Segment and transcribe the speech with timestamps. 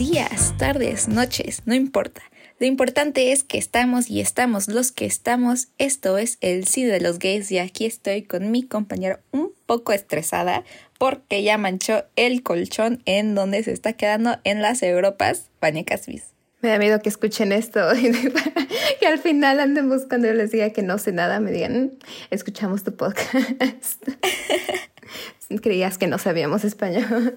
[0.00, 2.22] días, tardes, noches, no importa.
[2.58, 5.68] Lo importante es que estamos y estamos los que estamos.
[5.76, 9.92] Esto es el sí de los gays y aquí estoy con mi compañero un poco
[9.92, 10.64] estresada
[10.96, 15.50] porque ya manchó el colchón en donde se está quedando en las Europas.
[15.60, 16.32] Vania Casvis.
[16.62, 17.80] Me da miedo que escuchen esto
[19.02, 21.90] y al final anden buscando y les diga que no sé nada, me digan, "Mm,
[22.30, 24.02] escuchamos tu podcast.
[25.60, 27.36] Creías que no sabíamos español.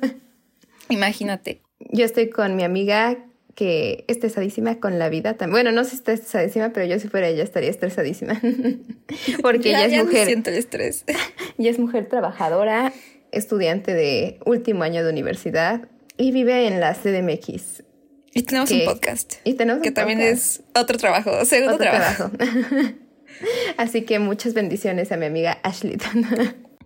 [0.88, 1.61] Imagínate.
[1.91, 3.17] Yo estoy con mi amiga
[3.55, 5.51] que estresadísima con la vida también.
[5.63, 8.39] Bueno, no sé si está estresadísima, pero yo si fuera ella estaría estresadísima.
[9.43, 10.25] Porque Ya- ella es ya no mujer.
[10.25, 11.05] siento el estrés.
[11.59, 12.91] Ella es mujer trabajadora,
[13.31, 17.83] estudiante de último año de universidad y vive en la CDMX.
[18.33, 19.33] Y tenemos un podcast.
[19.43, 20.41] Y tenemos Que un también podcast.
[20.59, 22.29] es otro trabajo, segundo Otro trabajo.
[22.31, 22.59] trabajo.
[23.77, 25.97] Así que muchas bendiciones a mi amiga Ashley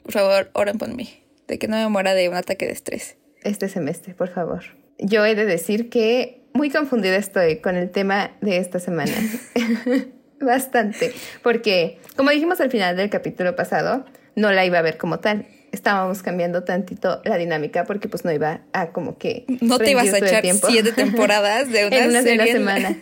[0.03, 1.23] Por favor, oren por mí.
[1.47, 3.15] De que no me muera de un ataque de estrés.
[3.43, 4.63] este semestre, por favor.
[4.99, 9.13] Yo he de decir que muy confundida estoy con el tema de esta semana.
[10.39, 11.13] Bastante.
[11.43, 15.45] Porque, como dijimos al final del capítulo pasado, no la iba a ver como tal.
[15.71, 19.45] Estábamos cambiando tantito la dinámica porque pues no iba a como que...
[19.61, 22.51] No te ibas a echar siete temporadas de una, en una serie.
[22.51, 22.97] semana.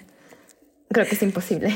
[0.90, 1.74] Creo que es imposible.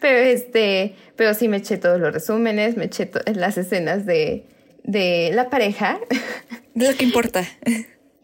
[0.00, 4.46] pero este, pero sí me eché todos los resúmenes, me eché las escenas de,
[4.84, 5.98] de la pareja.
[6.74, 7.44] De lo que importa.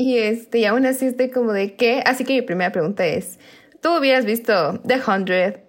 [0.02, 2.02] Y este, y aún así estoy como de qué.
[2.04, 3.38] Así que mi primera pregunta es:
[3.80, 5.60] ¿tú hubieras visto The Hundred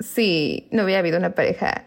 [0.00, 1.86] si no hubiera habido una pareja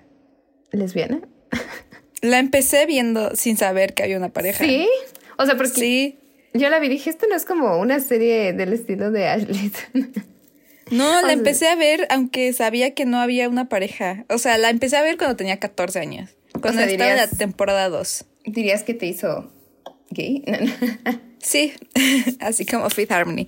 [0.72, 1.22] lesbiana?
[2.22, 4.64] La empecé viendo sin saber que había una pareja.
[4.64, 4.88] Sí.
[5.38, 6.18] O sea, porque Sí.
[6.54, 9.72] yo la vi y dije, esto no es como una serie del estilo de Ashley.
[10.92, 14.24] No, sea- la empecé a ver aunque sabía que no había una pareja.
[14.30, 16.30] O sea, la empecé a ver cuando tenía 14 años.
[16.62, 18.26] Cuando sea, estaba en la dirías- temporada 2.
[18.46, 19.52] ¿Dirías que te hizo
[20.12, 20.44] gay?
[21.40, 21.74] Sí,
[22.40, 23.46] así como Fifth Harmony.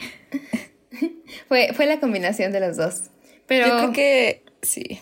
[1.48, 3.06] fue, fue la combinación de los dos.
[3.48, 5.00] Pero Yo creo que sí.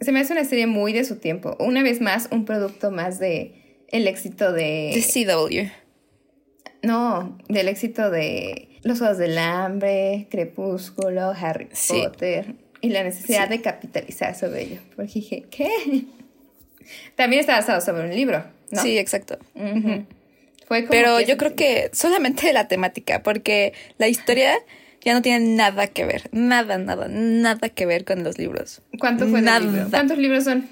[0.00, 1.56] se me hace una serie muy de su tiempo.
[1.60, 4.90] Una vez más, un producto más de el éxito de...
[4.94, 5.70] De CW.
[6.82, 12.00] No, del éxito de Los Juegos del Hambre, Crepúsculo, Harry Sí.
[12.02, 14.80] Potter y la necesidad de capitalizar sobre ello.
[14.96, 15.68] Porque dije, ¿qué?
[17.14, 18.82] También está basado sobre un libro, ¿no?
[18.82, 19.38] Sí, exacto.
[19.54, 20.04] Ujú.
[20.66, 24.58] Fue como Pero que- yo creo que solamente la temática, porque la historia
[25.02, 26.28] ya no tiene nada que ver.
[26.32, 28.82] Nada, nada, nada que ver con los libros.
[28.98, 29.60] ¿Cuánto fue Nada.
[29.60, 29.90] del libro?
[29.90, 30.68] ¿Cuántos libros son?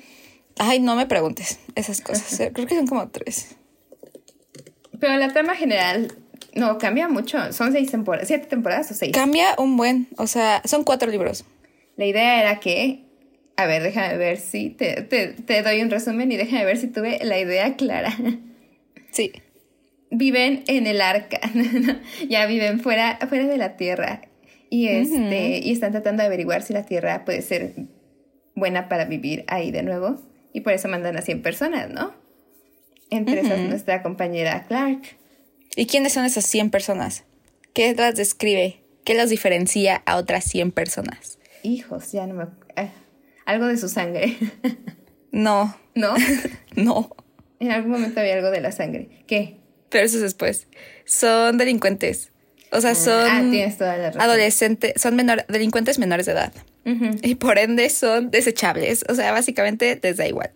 [0.59, 2.41] Ay, no me preguntes esas cosas.
[2.41, 3.57] eh, Creo que son como tres.
[5.01, 6.13] Pero la trama general
[6.55, 7.53] no cambia mucho.
[7.53, 9.13] Son seis temporadas, siete temporadas o seis.
[9.13, 10.09] Cambia un buen.
[10.17, 11.45] O sea, son cuatro libros.
[11.97, 13.05] La idea era que,
[13.57, 16.89] a ver, déjame ver si te, te, te doy un resumen y déjame ver si
[16.89, 18.17] tuve la idea clara.
[19.11, 19.31] Sí.
[20.11, 21.41] Viven en el arca,
[22.29, 24.23] ya viven fuera, fuera de la Tierra
[24.71, 27.75] y, este, y están tratando de averiguar si la Tierra puede ser
[28.55, 30.23] buena para vivir ahí de nuevo
[30.53, 32.15] y por eso mandan a 100 personas, ¿no?
[33.11, 35.01] Entre esas nuestra compañera Clark.
[35.77, 37.25] ¿Y quiénes son esas 100 personas?
[37.73, 38.85] ¿Qué las describe?
[39.05, 41.39] ¿Qué los diferencia a otras 100 personas?
[41.63, 42.45] Hijos, ya no me...
[42.77, 42.91] ah,
[43.47, 44.37] algo de su sangre,
[45.35, 46.15] No, ¿no?
[46.77, 47.11] no.
[47.59, 49.09] En algún momento había algo de la sangre.
[49.27, 49.57] ¿Qué?
[50.03, 50.67] Es después.
[51.05, 52.31] Son delincuentes.
[52.73, 54.21] O sea, son Ah, toda la razón.
[54.23, 56.53] adolescentes, son menor, delincuentes menores de edad.
[57.23, 59.05] Y por ende son desechables.
[59.09, 60.51] O sea, básicamente les da igual.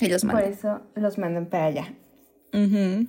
[0.00, 0.52] Y los Por mandan.
[0.52, 1.94] eso los mandan para allá.
[2.52, 3.06] Ujú.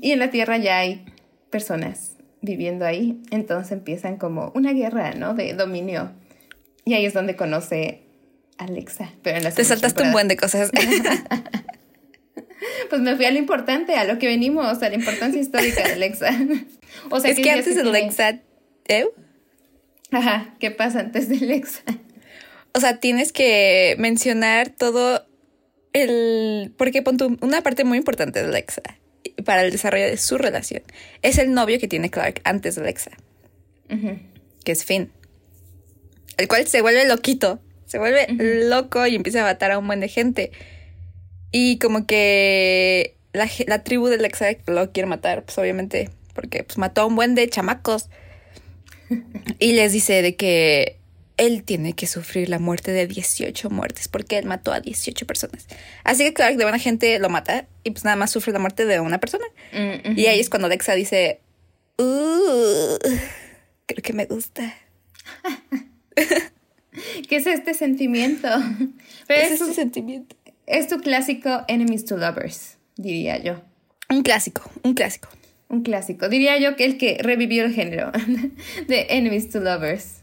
[0.00, 1.04] Y en la Tierra ya hay
[1.50, 5.34] personas viviendo ahí, entonces empiezan como una guerra, ¿no?
[5.34, 6.10] De dominio.
[6.84, 8.02] Y ahí es donde conoce
[8.58, 9.12] a Alexa.
[9.22, 10.70] Pero en la Te saltaste un buen de cosas.
[12.88, 15.94] Pues me fui a lo importante, a lo que venimos, a la importancia histórica de
[15.94, 16.30] Alexa.
[17.10, 17.98] O sea, es ¿qué que antes de tiene?
[17.98, 18.40] Alexa...
[18.88, 19.08] ¿eh?
[20.10, 21.82] Ajá, ¿qué pasa antes de Alexa?
[22.74, 25.26] O sea, tienes que mencionar todo
[25.92, 26.72] el...
[26.76, 27.02] Porque
[27.40, 28.82] una parte muy importante de Alexa
[29.44, 30.82] para el desarrollo de su relación
[31.22, 33.12] es el novio que tiene Clark antes de Alexa,
[33.90, 34.18] Ujú.
[34.64, 35.10] que es Finn.
[36.36, 38.26] El cual se vuelve loquito, se vuelve
[38.68, 40.50] loco y empieza a matar a un buen de gente.
[41.52, 46.78] Y como que la, la tribu de Alexa lo quiere matar, pues obviamente, porque pues,
[46.78, 48.08] mató a un buen de chamacos.
[49.58, 50.96] Y les dice de que
[51.36, 55.66] él tiene que sufrir la muerte de 18 muertes porque él mató a 18 personas.
[56.04, 58.86] Así que Clark de buena gente lo mata y pues nada más sufre la muerte
[58.86, 59.44] de una persona.
[59.72, 60.18] Mm.
[60.18, 61.40] Y ahí es cuando Alexa dice,
[61.98, 62.96] "Uh,
[63.86, 64.74] creo que me gusta.
[67.28, 68.48] ¿Qué es este sentimiento?
[69.26, 70.36] Pero ¿Qué es, es tu, ese sentimiento?
[70.72, 73.62] Es tu clásico enemies to lovers, diría yo.
[74.08, 75.28] Un clásico, un clásico.
[75.68, 76.28] Un clásico.
[76.28, 78.12] Diría yo que el que revivió el género
[78.88, 80.20] de Enemies to Lovers.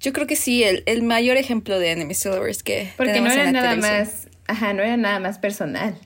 [0.00, 2.90] Yo creo que sí, el, el mayor ejemplo de Enemies to Lovers que.
[2.96, 3.98] Porque no en era la nada televisión.
[3.98, 4.28] más.
[4.48, 5.96] Ajá, no era nada más personal.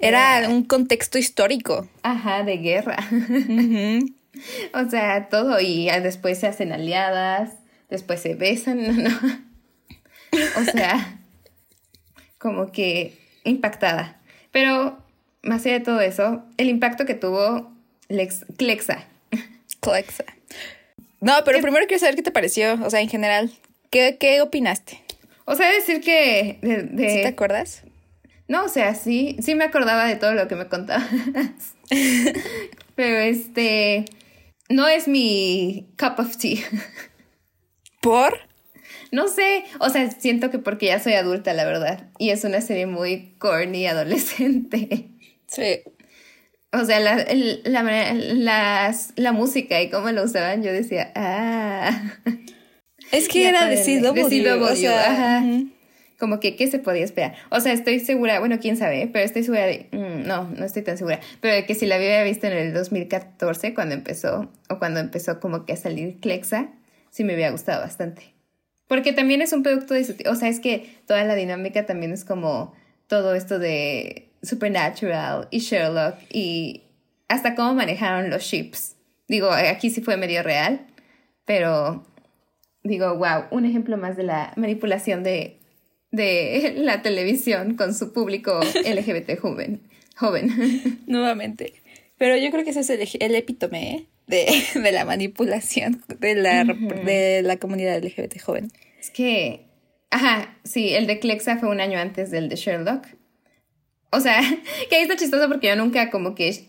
[0.00, 1.88] Era un contexto histórico.
[2.02, 2.96] Ajá, de guerra.
[4.72, 5.58] O sea, todo.
[5.58, 7.54] Y después se hacen aliadas.
[7.90, 8.82] Después se besan.
[8.86, 9.18] No, no.
[10.60, 11.17] O sea,
[12.38, 14.20] como que impactada.
[14.52, 14.98] Pero
[15.42, 17.72] más allá de todo eso, el impacto que tuvo
[18.08, 19.04] Lex, Clexa.
[19.80, 20.24] Clexa.
[21.20, 23.50] No, pero primero quiero saber qué te pareció, o sea, en general.
[23.90, 25.02] ¿Qué, qué opinaste?
[25.44, 27.82] O sea, decir que de, de- ¿Sí te acuerdas?
[28.48, 31.06] No, o sea, sí, sí me acordaba de todo lo que me contabas.
[32.94, 34.04] Pero este
[34.68, 36.62] no es mi cup of tea.
[38.00, 38.47] ¿Por?
[39.12, 42.08] No sé, o sea, siento que porque ya soy adulta, la verdad.
[42.18, 45.08] Y es una serie muy corny adolescente.
[45.46, 45.80] Sí.
[46.72, 51.10] O sea, la, el- la, manera- las- la música y cómo lo usaban, yo decía,
[51.14, 52.02] ah.
[53.12, 54.02] Es que era de párenle.
[54.12, 54.28] CW.
[54.28, 55.44] De CW, o sea, ajá.
[56.18, 57.36] Como que, ¿qué se podía esperar?
[57.50, 60.82] O sea, estoy segura, bueno, quién sabe, pero estoy segura de, mm, no, no estoy
[60.82, 64.78] tan segura, pero de que si la había visto en el 2014 cuando empezó, o
[64.80, 66.70] cuando empezó como que a salir Clexa,
[67.10, 68.34] sí me había gustado bastante.
[68.88, 72.12] Porque también es un producto de su o sea, es que toda la dinámica también
[72.12, 72.74] es como
[73.06, 76.82] todo esto de Supernatural y Sherlock y
[77.28, 78.96] hasta cómo manejaron los ships.
[79.28, 80.86] Digo, aquí sí fue medio real,
[81.44, 82.06] pero
[82.82, 85.58] digo, wow, un ejemplo más de la manipulación de,
[86.10, 89.82] de la televisión con su público LGBT joven.
[90.16, 91.02] joven.
[91.06, 91.74] Nuevamente.
[92.16, 94.06] Pero yo creo que ese es el, el epítome ¿eh?
[94.28, 94.46] De,
[94.80, 98.70] de la manipulación de la, de la comunidad LGBT joven.
[99.00, 99.66] Es que,
[100.10, 103.06] ajá, sí, el de Clexa fue un año antes del de Sherlock.
[104.10, 104.40] O sea,
[104.90, 106.68] que ahí está chistoso porque yo nunca como que,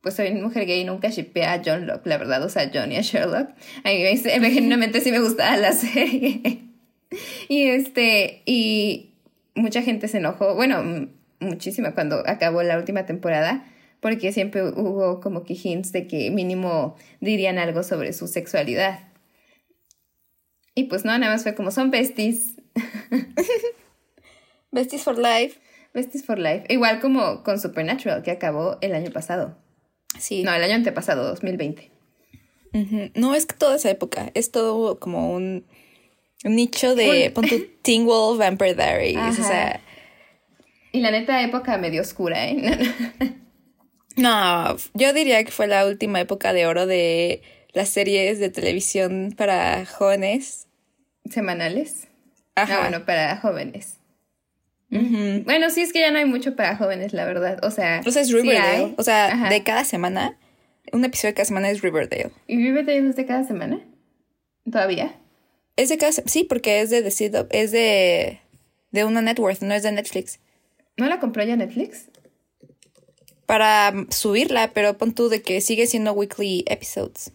[0.00, 2.92] pues soy mujer gay y nunca shippé a John Locke, la verdad, o sea, John
[2.92, 3.48] y a Sherlock.
[3.84, 6.60] A mí me- genuinamente sí me gustaba la serie.
[7.48, 9.14] Y este, y
[9.54, 11.08] mucha gente se enojó, bueno,
[11.40, 13.64] muchísima cuando acabó la última temporada,
[14.04, 18.98] porque siempre hubo como que hints de que mínimo dirían algo sobre su sexualidad.
[20.74, 22.52] Y pues no, nada más fue como son besties,
[24.72, 25.58] Besties for Life.
[25.94, 26.66] besties for life.
[26.68, 29.56] Igual como con Supernatural, que acabó el año pasado.
[30.18, 30.42] Sí.
[30.42, 31.90] No, el año antepasado, 2020.
[32.74, 33.10] Ujú.
[33.14, 34.30] No es que toda esa época.
[34.34, 35.64] Es todo como un,
[36.44, 37.30] un nicho de.
[37.34, 39.38] Pon tu Teen Wolf Vampire Diaries.
[39.38, 39.80] O sea.
[40.92, 42.78] Y la neta época medio oscura, ¿eh?
[44.16, 49.34] No, yo diría que fue la última época de oro de las series de televisión
[49.36, 50.68] para jóvenes.
[51.30, 52.08] Semanales.
[52.54, 52.76] Ajá.
[52.76, 53.98] Ah, bueno, para jóvenes.
[54.90, 57.64] Bueno, sí, es que ya no hay mucho para jóvenes, la verdad.
[57.64, 58.94] O sea, O sea, es Riverdale.
[58.96, 59.48] o sea, Ajá.
[59.48, 60.38] de cada semana,
[60.92, 62.30] un episodio de cada semana es Riverdale.
[62.46, 63.80] ¿Y Riverdale es de cada semana?
[64.70, 65.16] ¿Todavía?
[65.76, 68.40] Es de cada sí, porque es de, The es de
[68.92, 70.38] de una network, no es de Netflix.
[70.96, 72.08] ¿No la compró ya Netflix?
[73.46, 77.32] Para subirla, pero pon tú de que sigue siendo weekly episodes.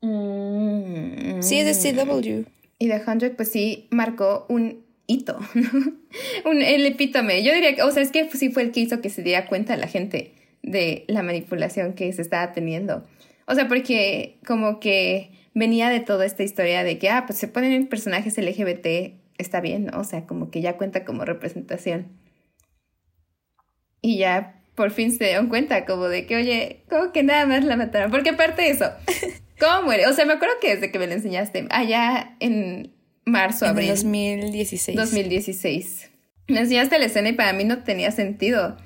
[0.00, 1.42] Mm.
[1.42, 2.48] Sí, es de CW.
[2.78, 5.38] Y The Hundred, pues sí, marcó un hito.
[6.44, 7.42] un, el epítome.
[7.42, 9.46] Yo diría que, o sea, es que sí fue el que hizo que se diera
[9.48, 10.32] cuenta la gente
[10.62, 13.04] de la manipulación que se estaba teniendo.
[13.46, 17.48] O sea, porque como que venía de toda esta historia de que, ah, pues se
[17.48, 19.98] ponen personajes LGBT, está bien, ¿no?
[19.98, 22.08] O sea, como que ya cuenta como representación.
[24.00, 27.64] Y ya por fin se dieron cuenta como de que, oye, como que nada más
[27.64, 28.12] la mataron.
[28.12, 28.90] Porque aparte de eso,
[29.60, 30.06] ¿cómo muere?
[30.06, 32.94] O sea, me acuerdo que desde que me lo enseñaste, allá en
[33.26, 34.96] marzo, En abril 2016.
[34.96, 36.10] 2016.
[36.46, 38.76] Me enseñaste la escena y para mí no tenía sentido.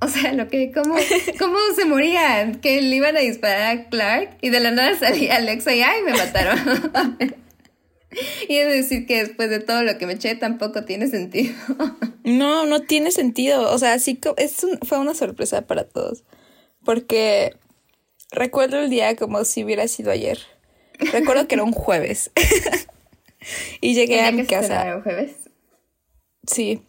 [0.00, 0.94] O sea, lo que, ¿cómo,
[1.40, 2.52] cómo se moría?
[2.62, 6.02] Que le iban a disparar a Clark y de la nada salía Alexa y ¡ay!
[6.04, 6.58] me mataron.
[8.48, 11.54] y es decir que después de todo lo que me eché tampoco tiene sentido.
[12.24, 13.72] No, no tiene sentido.
[13.72, 16.24] O sea, sí es un- fue una sorpresa para todos.
[16.84, 17.56] Porque
[18.30, 20.38] recuerdo el día como si hubiera sido ayer.
[21.10, 22.30] Recuerdo que era un jueves.
[23.80, 24.88] y llegué a ¿El día mi que casa.
[24.90, 25.36] el jueves?
[26.46, 26.82] Sí.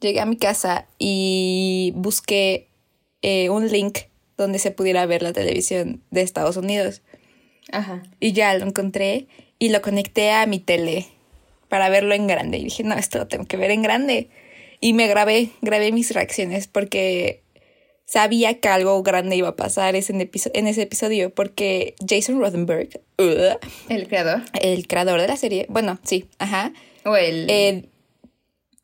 [0.00, 2.68] Llegué a mi casa y busqué
[3.20, 3.98] eh, un link
[4.38, 7.02] donde se pudiera ver la televisión de Estados Unidos.
[7.70, 8.02] Ajá.
[8.18, 9.26] Y ya lo encontré
[9.58, 11.06] y lo conecté a mi tele
[11.68, 12.58] para verlo en grande.
[12.58, 14.28] Y dije, no, esto lo tengo que ver en grande.
[14.80, 17.42] Y me grabé, grabé mis reacciones porque
[18.04, 20.12] sabía que algo grande iba a pasar ese-
[20.52, 23.58] en, ese episodio porque Jason Rothenberg, ugh,
[23.88, 24.42] El creador.
[24.60, 26.72] el creador de la serie, bueno, sí, ajá,
[27.04, 27.50] O el.
[27.50, 27.88] eh,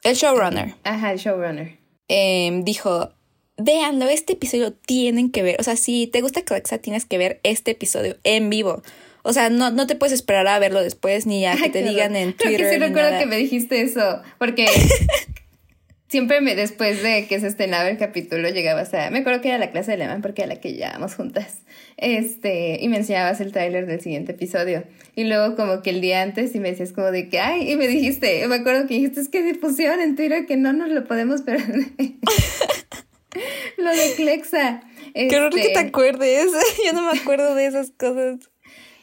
[0.03, 1.79] el showrunner, ajá, el showrunner.
[2.09, 3.11] eh, dijo,
[3.57, 5.57] véanlo, este episodio tienen que ver.
[5.61, 8.83] O sea, si te gusta Alexa, tienes que ver este episodio en vivo.
[9.23, 12.17] O sea, no, no te puedes esperar a verlo después ni a que te digan
[12.17, 12.57] en Twitter.
[12.57, 13.21] Creo que sí recuerdo nada.
[13.21, 14.67] que me dijiste eso, porque
[16.09, 19.59] siempre me, después de que se estrenaba el capítulo, llegabas a, me acuerdo que era
[19.59, 21.61] la clase de alemán porque era la que llevábamos juntas,
[21.97, 24.85] este, y me enseñabas el tráiler del siguiente episodio.
[25.15, 27.77] Y luego como que el día antes y me decías como de que, ay, y
[27.77, 31.05] me dijiste, me acuerdo que dijiste, es que difusión en Twitter que no nos lo
[31.05, 31.93] podemos perder.
[33.77, 34.83] lo de Clexa.
[35.15, 36.51] Qué horror que te Este, acuerdes.
[36.87, 38.37] Yo no me acuerdo de esas cosas.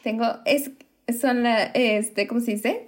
[0.03, 0.71] Tengo, es,
[1.19, 2.87] son la, este, ¿cómo se dice?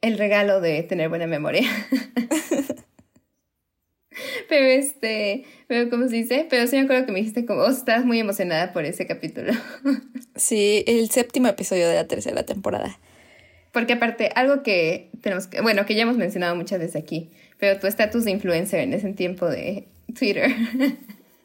[0.00, 1.68] El regalo de tener buena memoria.
[4.48, 6.46] pero este, pero ¿cómo se dice?
[6.48, 9.52] Pero sí me acuerdo que me dijiste como, oh, estabas muy emocionada por ese capítulo.
[10.36, 12.98] Sí, el séptimo episodio de la tercera temporada.
[13.72, 17.80] Porque aparte, algo que tenemos que, bueno, que ya hemos mencionado muchas veces aquí, pero
[17.80, 20.54] tu estatus de influencer en ese tiempo de Twitter.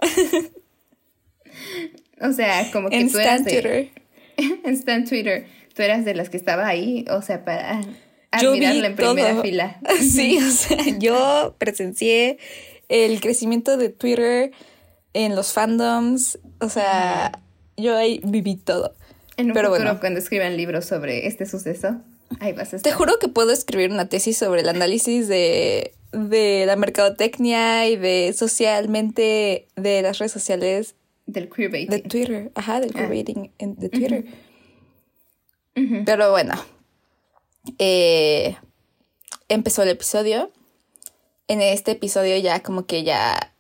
[2.22, 4.01] o sea, como que En tú eras de, Twitter.
[4.64, 5.46] en Stan Twitter,
[5.76, 7.82] tú eras de las que estaba ahí, o sea, para
[8.42, 9.42] Yo admirarla en primera todo.
[9.44, 9.80] fila.
[10.02, 12.38] Sí, o sea, yo presencié
[12.90, 14.52] el crecimiento de Twitter
[15.14, 16.40] en los fandoms.
[16.60, 17.40] O sea,
[17.78, 18.96] yo ahí viví todo.
[19.38, 20.00] En un Pero futuro, bueno.
[20.00, 22.02] cuando escriban libros sobre este suceso,
[22.40, 22.94] ahí vas a Te estar.
[22.94, 28.34] juro que puedo escribir una tesis sobre el análisis de, de la mercadotecnia y de
[28.38, 30.96] socialmente de las redes sociales
[31.32, 31.90] Del queerbaiting.
[31.90, 32.52] de Twitter.
[32.56, 33.02] Ajá, del Ah.
[33.08, 34.26] rating de Twitter.
[36.06, 36.54] Pero bueno,
[37.80, 38.56] eh,
[39.50, 40.52] empezó el episodio.
[41.48, 43.54] En este episodio ya como que ya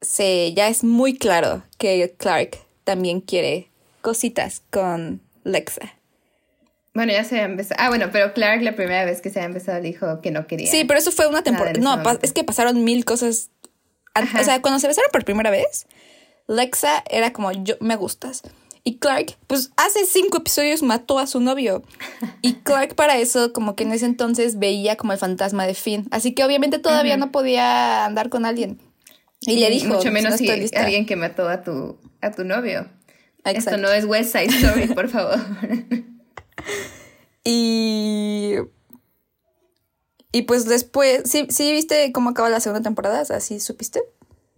[0.00, 5.94] se ya es muy claro que Clark también quiere cositas con Lexa.
[6.94, 7.76] Bueno, ya se había empezado.
[7.78, 10.70] Ah, bueno, pero Clark la primera vez que se había empezado dijo que no quería.
[10.70, 11.78] Sí, pero eso fue una temporada.
[11.78, 13.50] No, es que pasaron mil cosas.
[14.14, 14.40] Ajá.
[14.40, 15.86] O sea, cuando se besaron por primera vez,
[16.50, 18.42] Lexa era como yo me gustas.
[18.82, 21.82] Y Clark, pues hace cinco episodios mató a su novio.
[22.42, 26.08] Y Clark para eso, como que en ese entonces veía como el fantasma de Finn.
[26.10, 28.80] Así que obviamente todavía no podía andar con alguien.
[29.42, 30.82] Y le dijo, Mucho "Pues, menos no si estoy lista".
[30.82, 32.88] alguien que mató a tu, a tu novio.
[33.44, 35.38] Esto no es West Side Story, por favor.
[37.44, 38.56] Y.
[40.32, 43.22] Y pues después, ¿sí, sí viste cómo acaba la segunda temporada?
[43.22, 44.00] O sea, ¿sí supiste?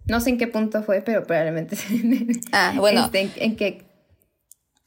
[0.07, 1.77] No sé en qué punto fue, pero probablemente.
[2.51, 3.05] Ah, bueno.
[3.05, 3.83] Este, en, en qué.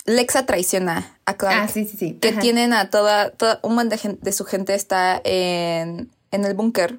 [0.04, 1.58] Lexa traiciona a Clark.
[1.62, 2.12] Ah, sí, sí, sí.
[2.20, 2.40] que Ajá.
[2.40, 6.54] tienen a toda, toda un buen de, gen- de su gente está en, en el
[6.54, 6.98] búnker.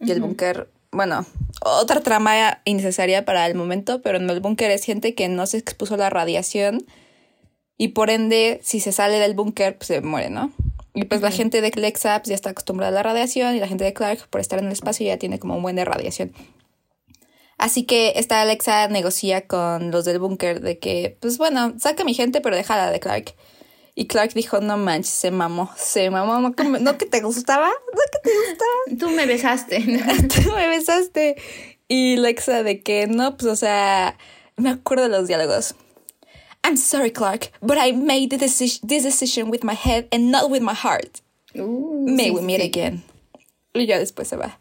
[0.00, 1.26] Y el búnker, bueno,
[1.60, 5.58] otra trama innecesaria para el momento, pero en el búnker es gente que no se
[5.58, 6.84] expuso a la radiación
[7.76, 10.52] y por ende, si se sale del búnker, pues se muere, ¿no?
[10.94, 13.66] Y pues la gente de Lexa pues, ya está acostumbrada a la radiación y la
[13.68, 16.32] gente de Clark, por estar en el espacio, ya tiene como un buen de radiación.
[17.58, 22.06] Así que esta Alexa negocia con los del búnker de que, pues bueno, saca a
[22.06, 23.34] mi gente, pero déjala de Clark.
[23.96, 27.20] Y Clark dijo, no manches, se mamó, se mamó, no que, me- no que te
[27.20, 29.80] gustaba, no que te gustaba, Tú me besaste.
[30.44, 31.34] tú me besaste.
[31.88, 34.16] Y Lexa de que, no, pues o sea,
[34.56, 35.74] me acuerdo de los diálogos.
[36.64, 40.60] I'm sorry, Clark, but I made deci- this decision with my head and not with
[40.60, 41.22] my heart.
[41.56, 42.66] Uh, May sí, we meet sí.
[42.68, 43.02] again.
[43.74, 44.60] Y ya después se va.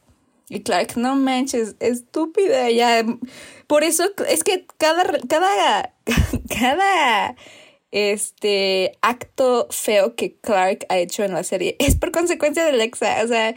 [0.49, 2.69] Y Clark, no manches, estúpida.
[2.71, 3.05] Ya.
[3.67, 5.93] Por eso es que cada, cada,
[6.59, 7.35] cada
[7.91, 13.23] este acto feo que Clark ha hecho en la serie es por consecuencia de Alexa.
[13.23, 13.55] O sea,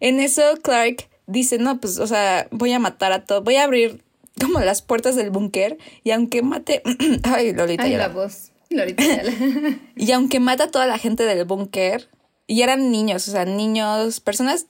[0.00, 3.64] en eso Clark dice, no, pues, o sea, voy a matar a todo, voy a
[3.64, 4.02] abrir
[4.40, 6.82] como las puertas del búnker y aunque mate,
[7.24, 8.52] ay, Lolita, Ay, la voz.
[8.70, 9.02] Lolita
[9.96, 12.08] y aunque mata a toda la gente del búnker,
[12.46, 14.66] y eran niños, o sea, niños, personas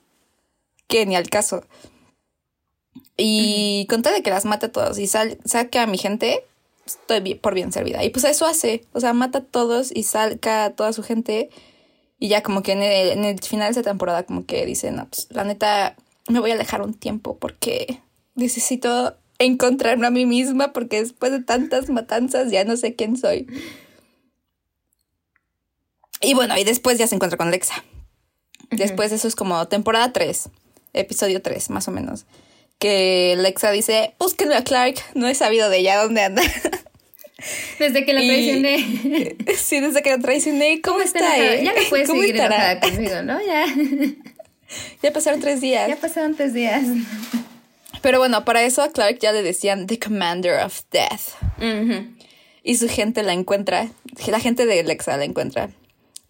[0.88, 1.64] que ni al caso.
[3.16, 6.44] Y con tal de que las mate a todos y sal, saque a mi gente,
[6.86, 8.04] estoy por bien servida.
[8.04, 11.50] Y pues eso hace, o sea, mata a todos y saca a toda su gente.
[12.18, 14.90] Y ya como que en el, en el final de esa temporada como que dice,
[14.92, 15.96] no, pues la neta,
[16.28, 18.00] me voy a alejar un tiempo porque
[18.34, 23.46] necesito encontrarme a mí misma porque después de tantas matanzas ya no sé quién soy.
[26.20, 27.84] Y bueno, y después ya se encuentra con Lexa.
[28.70, 30.48] Después de eso es como temporada 3,
[30.92, 32.24] episodio 3, más o menos.
[32.78, 36.42] Que Lexa dice, búsquenlo a Clark, no he sabido de ella dónde anda.
[37.78, 39.36] Desde que la Y- traicioné.
[39.56, 41.54] sí, desde que la traicioné, ¿cómo, está, enojada?
[41.54, 41.64] eh?
[41.64, 43.38] Ya no puedes ¿Cómo seguir enojada conmigo, ¿no?
[43.44, 43.64] Ya.
[45.02, 45.86] Ya pasaron tres días.
[45.86, 46.82] Ya pasaron tres días.
[48.00, 51.34] Pero bueno, para eso a Clark ya le decían The Commander of Death.
[52.62, 53.90] Y su gente la encuentra,
[54.28, 55.68] la gente de Lexa la encuentra.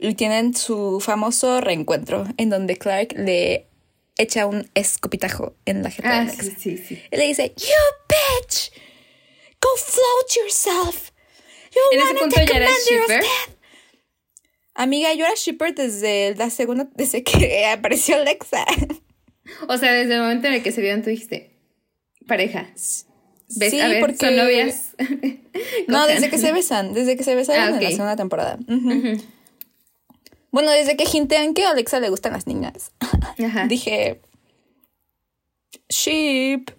[0.00, 3.69] Y tienen su famoso reencuentro, en donde Clark le
[4.16, 6.42] echa un escupitajo en la jeta de Ah, Alexa.
[6.42, 7.02] sí, sí, sí.
[7.11, 7.66] Y le dice, You
[8.09, 8.73] bitch!
[9.61, 11.11] Go float yourself!
[11.75, 13.21] You En ese punto ya of shipper.
[13.23, 13.57] death."
[14.75, 18.64] Amiga, yo era shipper desde la segunda, desde que apareció Alexa.
[19.69, 21.59] O sea, desde el momento en el que se vieron, tú dijiste,
[22.26, 22.71] pareja.
[23.54, 23.71] ¿Ves?
[23.71, 24.92] Sí, a ver, porque- son novias.
[25.88, 27.83] No, desde que se besan, desde que se besaron Ah, en ok.
[27.83, 28.59] la segunda temporada.
[28.66, 29.23] Ujú.
[30.52, 32.92] Bueno, desde que hintean que a Alexa le gustan las niñas.
[33.44, 33.66] Ajá.
[33.66, 34.21] Dije,
[35.88, 36.71] sheep.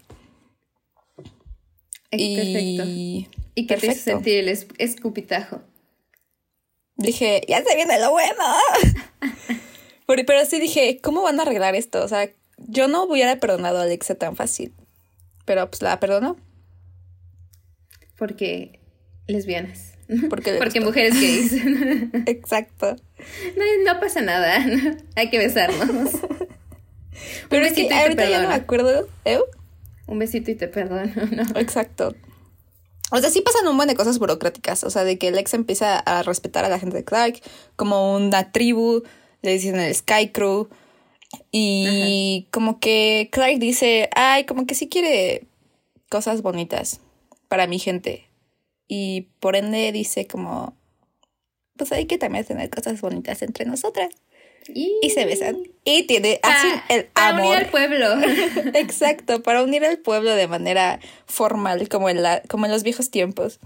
[2.11, 2.83] Eh, Perfecto.
[2.89, 5.61] Y ¿Y qué te hizo sentir el es- escupitajo?
[6.95, 8.43] dije, ya se viene lo bueno.
[10.07, 12.03] pero, pero sí dije, ¿cómo van a arreglar esto?
[12.03, 14.73] O sea, yo no hubiera perdonado a Alexa tan fácil.
[15.45, 16.37] Pero pues la perdonó.
[18.15, 18.79] Porque
[19.27, 19.92] lesbianas.
[20.29, 21.53] Porque Porque mujeres gays.
[22.27, 22.95] Exacto.
[23.57, 24.65] No, no pasa nada.
[25.15, 26.11] Hay que besarnos.
[27.49, 28.63] Pero Un es que besito y te ahorita ya no me perdono.
[28.63, 29.07] acuerdo.
[29.25, 29.39] ¿Eh?
[30.07, 31.11] Un besito y te perdono.
[31.31, 31.59] ¿no?
[31.59, 32.15] Exacto.
[33.11, 34.83] O sea, sí pasan un buen de cosas burocráticas.
[34.83, 37.39] O sea, de que Lex empieza a respetar a la gente de Clark
[37.75, 39.03] como una tribu,
[39.41, 40.67] le dicen el Sky Crew.
[41.51, 45.45] Y como que Clark dice, ay, como que sí quiere
[46.09, 46.99] cosas bonitas
[47.47, 48.27] para mi gente.
[48.87, 50.75] Y por ende dice como,
[51.77, 54.09] pues hay que también tener cosas bonitas entre nosotras.
[54.73, 55.57] Y se besan.
[55.83, 57.45] Y tiene así Ah, el para amor.
[57.45, 58.07] unir al pueblo.
[58.73, 63.09] Exacto, para unir al pueblo de manera formal, como en, la, como en los viejos
[63.11, 63.59] tiempos.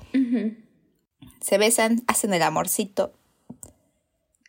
[1.39, 3.13] Se besan, hacen el amorcito.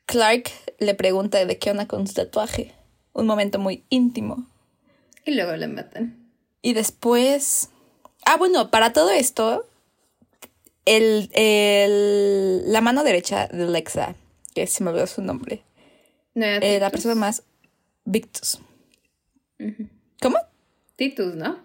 [0.07, 2.73] Clark le pregunta de qué onda con su tatuaje.
[3.13, 4.47] Un momento muy íntimo.
[5.27, 6.17] y luego la matan.
[6.63, 7.69] Y después...
[8.25, 9.67] Ah, bueno, para todo esto,
[10.97, 14.15] el, el- la mano derecha de Lexa,
[14.55, 15.63] que se me olvidó su nombre,
[16.35, 17.43] No era eh, la persona más...
[18.05, 18.59] Victus.
[20.23, 20.39] ¿Cómo?
[20.97, 21.59] Titus, ¿no?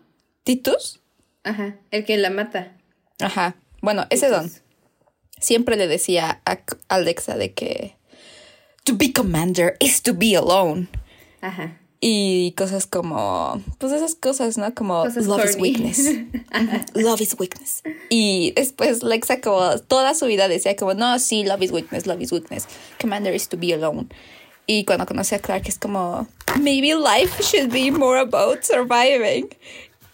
[0.43, 0.99] ¿Titus?
[1.43, 1.77] Ajá.
[1.91, 2.75] El que la mata.
[3.21, 3.55] Ajá.
[3.81, 4.51] Bueno, ese don.
[5.39, 6.59] Siempre le decía a
[6.89, 7.95] Alexa de que
[8.83, 10.87] to be commander is to be alone.
[11.41, 11.79] Ajá.
[12.05, 14.73] Y cosas como, pues esas cosas, ¿no?
[14.75, 15.61] Como Cosas love is corny.
[15.71, 15.99] weakness.
[16.09, 17.81] Ujú, love is weakness.
[18.09, 22.19] Y después Lexa como toda su vida decía como, no, sí, love is weakness, love
[22.19, 22.67] is weakness.
[22.99, 24.07] Commander is to be alone.
[24.67, 26.27] Y cuando conoce a Clark es como,
[26.59, 29.47] maybe life should be more about surviving.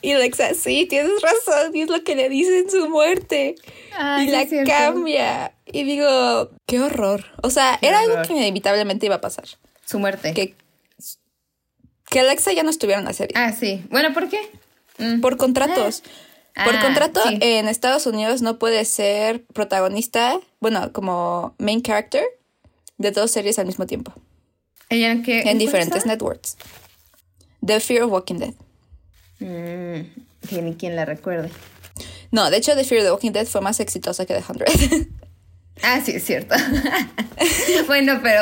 [0.03, 3.55] Y Lexa, sí, tienes razón, y es lo que le dice en su muerte.
[3.97, 5.53] Ay, y sí la cambia.
[5.65, 7.25] Y digo, qué horror.
[7.41, 8.27] O sea, Qué era algo horror.
[8.27, 9.45] que inevitablemente iba a pasar.
[9.85, 10.35] Su muerte.
[10.35, 10.53] Que,
[12.09, 13.33] que Alexa ya no estuviera en la serie.
[13.35, 13.83] Ah, sí.
[13.89, 14.39] Bueno, ¿por qué?
[14.97, 15.21] Mm.
[15.21, 16.03] Por contratos.
[16.55, 17.37] Por Ah, contrato, sí.
[17.41, 22.23] en Estados Unidos no puede ser protagonista, bueno, como main character
[22.97, 24.13] de dos series al mismo tiempo.
[24.89, 25.37] ¿Ella en qué?
[25.37, 26.57] En cuál diferentes networks.
[27.65, 28.53] The Fear of Walking Dead.
[29.39, 31.49] Mm, que ni quien la recuerde.
[32.31, 34.67] No, de hecho, The Fear of the Walking Dead fue más exitosa que The Hundred.
[35.81, 36.55] Ah, sí, es cierto.
[37.87, 38.41] bueno, pero,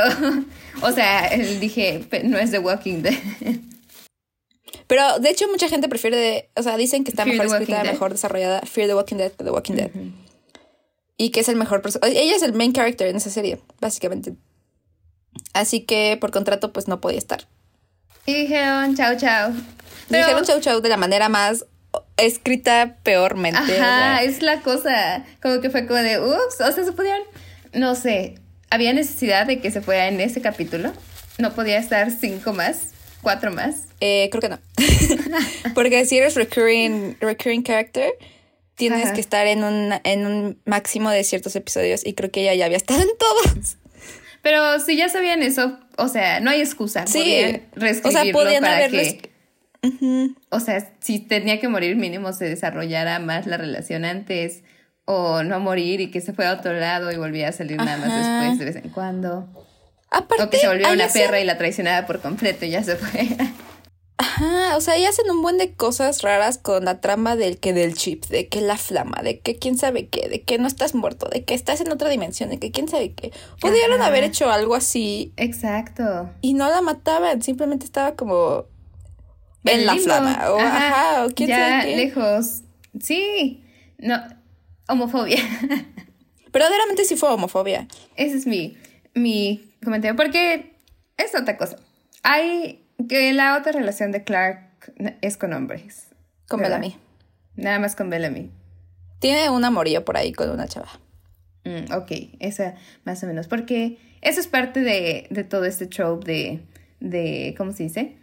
[0.82, 3.14] o sea, él dije, no es The Walking Dead.
[4.88, 7.92] Pero de hecho, mucha gente prefiere, o sea, dicen que está Fear mejor escrita, Dead.
[7.92, 9.92] mejor desarrollada Fear the Walking Dead que The Walking Dead.
[11.18, 12.20] Y que es el mejor personaje.
[12.20, 14.34] Ella es el main character en esa serie, básicamente.
[15.54, 17.48] Así que por contrato, pues no podía estar.
[18.26, 19.52] Y dijeron, chao, chao.
[20.10, 21.66] Pero- Dijeron chau chau de la manera más
[22.18, 23.60] escrita peormente.
[23.60, 24.24] o Ajá, sea.
[24.24, 25.26] es la cosa.
[25.42, 27.22] Como que fue como de, ups, o sea, se pudieron,
[27.74, 28.36] no sé,
[28.70, 30.94] había necesidad de que se fuera en ese capítulo.
[31.38, 32.90] No podía estar cinco más,
[33.22, 33.86] cuatro más.
[34.02, 34.60] Eh, creo que no.
[35.76, 38.12] Porque si eres recurring, recurring character,
[38.76, 39.14] tienes Ajá.
[39.14, 42.06] que estar en un, en un máximo de ciertos episodios.
[42.06, 43.78] Y creo que ella ya había estado en todos.
[44.42, 47.06] Pero si ya sabían eso, o sea, no hay excusa.
[47.08, 47.20] Sí.
[47.76, 49.32] Podían O sea, podían para haberles- que,
[50.50, 54.64] o sea, si tenía que morir mínimo se desarrollara más la relación antes
[55.10, 57.98] o no morir y que se fuera a otro lado y volviera a salir nada
[57.98, 58.40] más Ajá.
[58.42, 59.48] después de vez en cuando.
[60.12, 62.84] Aparte, o que se ahí una hacen- perra y la traicionara por completo y ya
[62.84, 63.28] se fue.
[64.20, 67.72] Ajá, o sea, ahí hacen un buen de cosas raras con la trama del que
[67.72, 70.96] del chip, de que la flama, de que quién sabe qué, de que no estás
[70.96, 73.32] muerto, de que estás en otra dimensión, de que quién sabe qué.
[73.62, 74.08] Pudieron Ajá.
[74.08, 76.32] haber hecho algo así Exacto.
[76.42, 78.66] y no la mataban, simplemente estaba como
[79.66, 80.06] en la limbo.
[80.06, 81.98] flama o ajá, o quién ya sabe qué.
[81.98, 82.62] lejos.
[83.00, 83.64] Sí.
[84.00, 84.18] No.
[84.88, 85.38] Homofobia.
[86.54, 87.88] Verdaderamente sí fue homofobia.
[88.16, 88.78] Ese es mi,
[89.14, 90.16] mi comentario.
[90.16, 90.74] Porque
[91.18, 91.78] es otra cosa.
[92.24, 96.08] Hay que la otra relación de Clark es con hombres.
[96.48, 96.80] Con ¿verdad?
[96.80, 96.98] Bellamy.
[97.56, 98.52] Nada más con Bellamy.
[99.20, 100.90] Tiene un amorío por ahí con una chava.
[101.66, 103.48] Mm, ok, esa más o menos.
[103.48, 106.62] Porque eso es parte de, de todo este trope de,
[107.00, 108.18] de, ¿cómo se dice?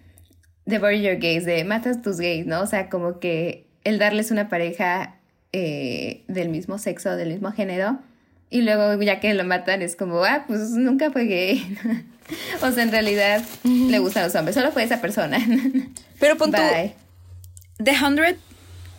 [0.66, 2.62] de bury your gays, de matas tus gays, ¿no?
[2.62, 5.13] O sea, como que el darles una pareja
[5.57, 8.01] eh, del mismo sexo, del mismo género,
[8.51, 11.79] y luego ya que lo matan es como, ah, pues nunca fue gay.
[12.61, 15.38] o sea, en realidad le gustan los hombres, solo fue esa persona.
[16.19, 18.37] Pero pon The Hundred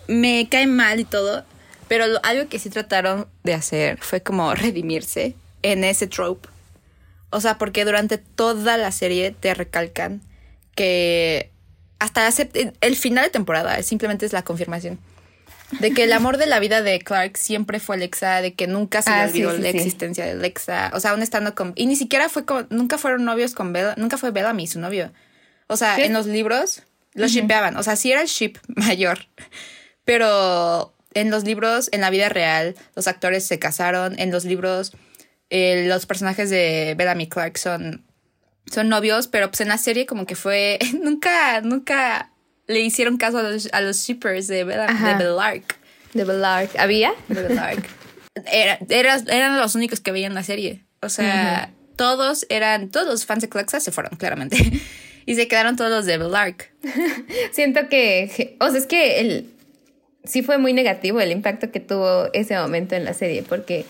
[0.07, 1.43] me cae mal y todo,
[1.89, 6.47] pero algo que sí trataron de hacer fue como redimirse en ese trope.
[7.31, 10.21] O sea, porque durante toda la serie te recalcan
[10.73, 11.51] que
[11.99, 12.29] hasta
[12.79, 14.99] el final de temporada simplemente es la confirmación
[15.79, 19.01] de que el amor de la vida de Clark siempre fue Alexa, de que nunca
[19.01, 21.95] se le ah, olvidó la existencia de Alexa, o sea, aún estando con y ni
[21.95, 25.11] siquiera fue con, nunca fueron novios con Bella, nunca fue Bellamy su novio.
[25.67, 26.83] O sea, en los libros
[27.13, 29.19] los shippeaban, o sea, sí era el ship mayor.
[30.03, 34.93] Pero en los libros, en la vida real, los actores se casaron, en los libros
[35.49, 38.03] eh, los personajes de Bellamy Clark son
[38.71, 42.31] son novios, pero pues en la serie como que fue nunca nunca
[42.67, 45.77] le hicieron caso a los, a los shippers de, Bella, de Bellark.
[46.13, 46.71] De Bellark.
[46.77, 47.13] ¿Había?
[47.27, 47.85] De Bellark.
[48.45, 50.83] Era, eran los únicos que veían la serie.
[51.01, 54.57] O sea, todos eran, todos los fans de Clexa se fueron, claramente.
[55.25, 56.71] y se quedaron todos los de Bellark.
[57.51, 59.49] Siento que, o sea, es que el,
[60.23, 63.85] sí fue muy negativo el impacto que tuvo ese momento en la serie, porque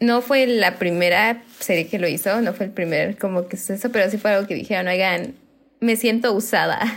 [0.00, 3.90] no fue la primera serie que lo hizo, no fue el primer como que eso,
[3.92, 5.34] pero sí fue algo que dijeron, oigan,
[5.80, 6.80] me siento usada.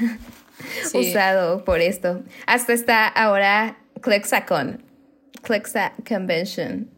[0.94, 2.24] usado por esto.
[2.48, 4.84] Hasta está ahora Clexacon.
[5.42, 6.90] Clexa Convention.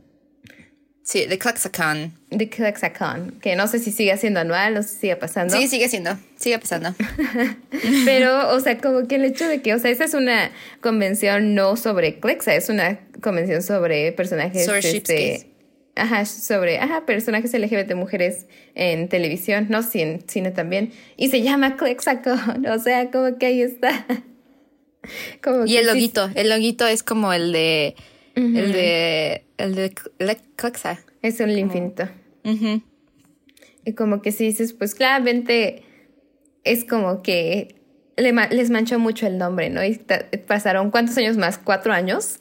[1.04, 2.14] Sí, de Clexacon.
[2.30, 5.56] De Clexacon, que no sé si sigue siendo anual o si sigue pasando.
[5.56, 6.94] Sí, sigue siendo, sigue pasando.
[8.06, 11.56] Pero, o sea, como que el hecho de que, o sea, esa es una convención
[11.56, 15.48] no sobre Clexa, es una convención sobre personajes este,
[15.98, 20.92] Ajá, sobre ajá, personajes LGBT mujeres en televisión, no sí, en cine también.
[21.18, 24.06] Y se llama Clexacon, o sea, como que ahí está.
[25.42, 27.96] Como y el loguito, el loguito es como el de.
[28.36, 29.46] El de.
[29.58, 29.96] El de
[30.58, 31.00] Clexa.
[31.22, 32.10] Es un infinito.
[33.86, 35.84] Y como que si dices, pues claramente
[36.66, 37.76] es como que
[38.18, 39.82] les manchó mucho el nombre, ¿no?
[39.82, 39.98] Y
[40.46, 41.58] pasaron, ¿cuántos años más?
[41.58, 42.40] ¿Cuatro años?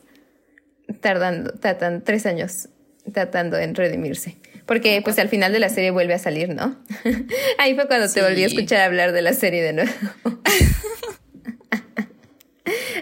[1.00, 2.68] Tardando, tratan tres años
[3.12, 4.36] tratando de redimirse.
[4.66, 6.76] Porque pues al final de la serie vuelve a salir, ¿no?
[7.58, 9.92] Ahí fue cuando te volví a escuchar hablar de la serie de nuevo.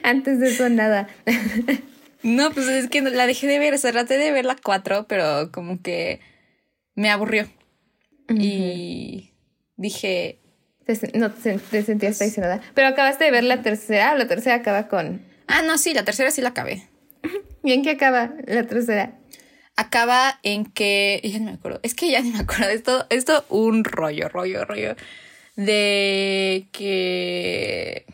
[0.03, 1.09] Antes de eso nada.
[2.23, 5.07] no, pues es que la dejé de ver, o sea, traté de ver la cuatro,
[5.09, 6.21] pero como que
[6.95, 7.49] me aburrió.
[8.29, 9.33] Y
[9.77, 10.41] dije...
[11.15, 12.61] no te, sentías traicionada.
[12.75, 15.23] Pero acabaste de ver la tercera, la tercera acaba con...
[15.47, 16.87] Ah, no, sí, la tercera sí la acabé.
[17.63, 19.19] ¿Y en qué acaba la tercera?
[19.77, 23.45] Acaba en que, ya no me acuerdo, es que ya ni me acuerdo, esto, esto
[23.49, 24.97] un rollo, rollo, rollo,
[25.57, 28.07] de que,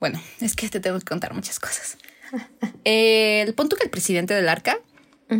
[0.00, 1.98] bueno, es que te tengo que contar muchas cosas.
[2.84, 4.78] el punto que el presidente del arca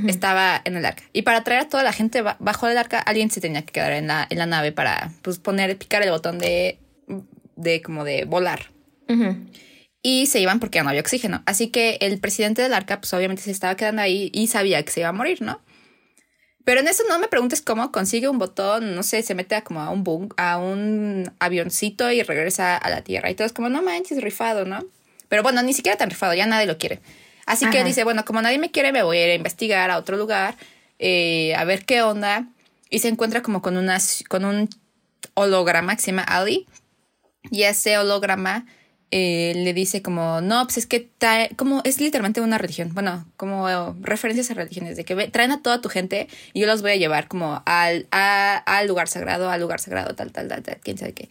[0.09, 3.31] estaba en el arca y para traer a toda la gente bajo el arca, alguien
[3.31, 6.41] se tenía que quedar en la, en la nave para, pues, poner, picar el botón
[6.41, 6.81] de,
[7.55, 8.71] de como de volar
[10.09, 11.43] y se iban porque no había oxígeno.
[11.47, 14.93] Así que el presidente del arca, pues obviamente se estaba quedando ahí y sabía que
[14.93, 15.61] se iba a morir, ¿no?
[16.65, 19.65] Pero en eso no me preguntes cómo consigue un botón, no sé, se mete a
[19.65, 23.31] como a un boom, a un avioncito y regresa a la Tierra.
[23.31, 24.85] Y todo es como, no manches, rifado, ¿no?
[25.29, 27.01] Pero bueno, ni siquiera tan rifado, ya nadie lo quiere.
[27.45, 29.99] Así que dice, bueno, como nadie me quiere, me voy a ir a investigar a
[29.99, 30.55] otro lugar,
[31.01, 32.47] eh, a ver qué onda.
[32.91, 34.69] Y se encuentra como con, una, con un
[35.35, 36.69] holograma que se llama Ali.
[37.51, 38.67] Y ese holograma
[39.13, 41.11] eh, le dice como, no, pues es que
[41.57, 45.81] como es literalmente una religión, bueno, como referencias a religiones, de que traen a toda
[45.81, 49.81] tu gente y yo los voy a llevar como al, al lugar sagrado, al lugar
[49.81, 51.29] sagrado, tal, tal, tal, tal, quién sabe qué.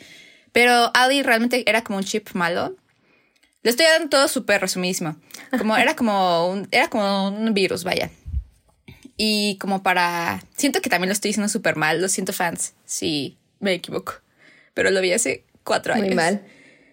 [0.54, 2.78] Pero Ali realmente era como un chip malo.
[3.62, 5.18] Le estoy dando todo súper resumidísimo.
[5.58, 8.10] Como era como un, era como un virus, vaya.
[9.18, 10.42] Y como para...
[10.56, 14.14] Siento que también lo estoy diciendo súper mal, lo siento fans, si me equivoco.
[14.74, 16.08] Pero lo vi hace cuatro años.
[16.08, 16.46] Muy mal.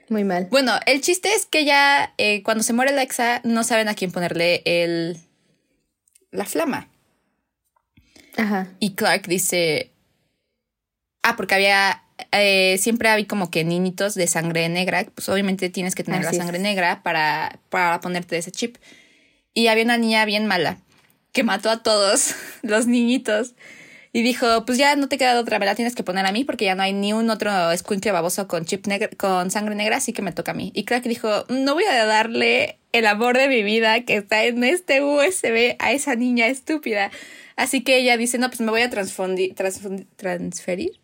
[0.09, 0.49] Muy mal.
[0.51, 4.13] Bueno, el chiste es que ya eh, cuando se muere Alexa no saben a quién
[4.13, 5.19] ponerle el
[6.31, 6.89] la flama.
[8.37, 8.69] Ajá.
[8.79, 9.93] Y Clark dice,
[11.23, 15.95] ah, porque había eh, siempre había como que niñitos de sangre negra, pues obviamente tienes
[15.95, 18.77] que tener la sangre negra para, para ponerte ese chip.
[19.55, 20.79] Y había una niña bien mala
[21.33, 23.55] que mató a todos los niñitos
[24.13, 26.45] y dijo, pues ya no te queda otra, me la tienes que poner a mí
[26.45, 30.13] porque ya no hay ni un otro escuincle baboso con chip con sangre negra, así
[30.13, 30.71] que me toca a mí.
[30.75, 34.65] Y Crack dijo, no voy a darle el amor de mi vida que está en
[34.65, 37.11] este USB a esa niña estúpida.
[37.57, 41.01] Así que ella dice, no, pues me voy a transfundir, transferir,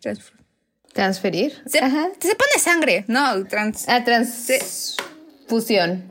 [0.93, 1.63] ¿Transferir?
[1.65, 2.09] Se, Ajá.
[2.19, 3.85] se pone sangre, no, trans...
[3.87, 6.03] Ah, transfusión.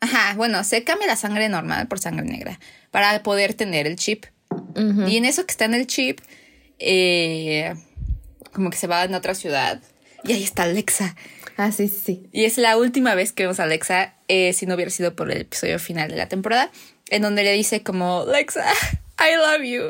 [0.00, 2.58] Ajá, bueno, se cambia la sangre normal por sangre negra
[2.90, 4.26] para poder tener el chip.
[5.08, 6.20] Y en eso que está en el chip,
[6.78, 7.74] eh,
[8.52, 9.82] como que se va en otra ciudad.
[10.24, 11.16] Y ahí está Alexa.
[11.56, 12.22] Ah, sí, sí.
[12.32, 15.30] Y es la última vez que vemos a Alexa, eh, si no hubiera sido por
[15.30, 16.70] el episodio final de la temporada,
[17.08, 18.64] en donde le dice como, Alexa,
[19.18, 19.82] I love you.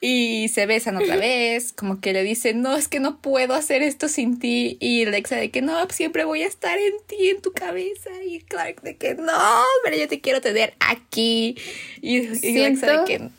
[0.00, 3.82] Y se besan otra vez, como que le dice, no, es que no puedo hacer
[3.82, 4.76] esto sin ti.
[4.80, 8.10] Y Alexa de que no, siempre voy a estar en ti, en tu cabeza.
[8.26, 11.56] Y Clark de que no, pero yo te quiero tener aquí.
[12.02, 13.30] Y, y Alexa de Siento-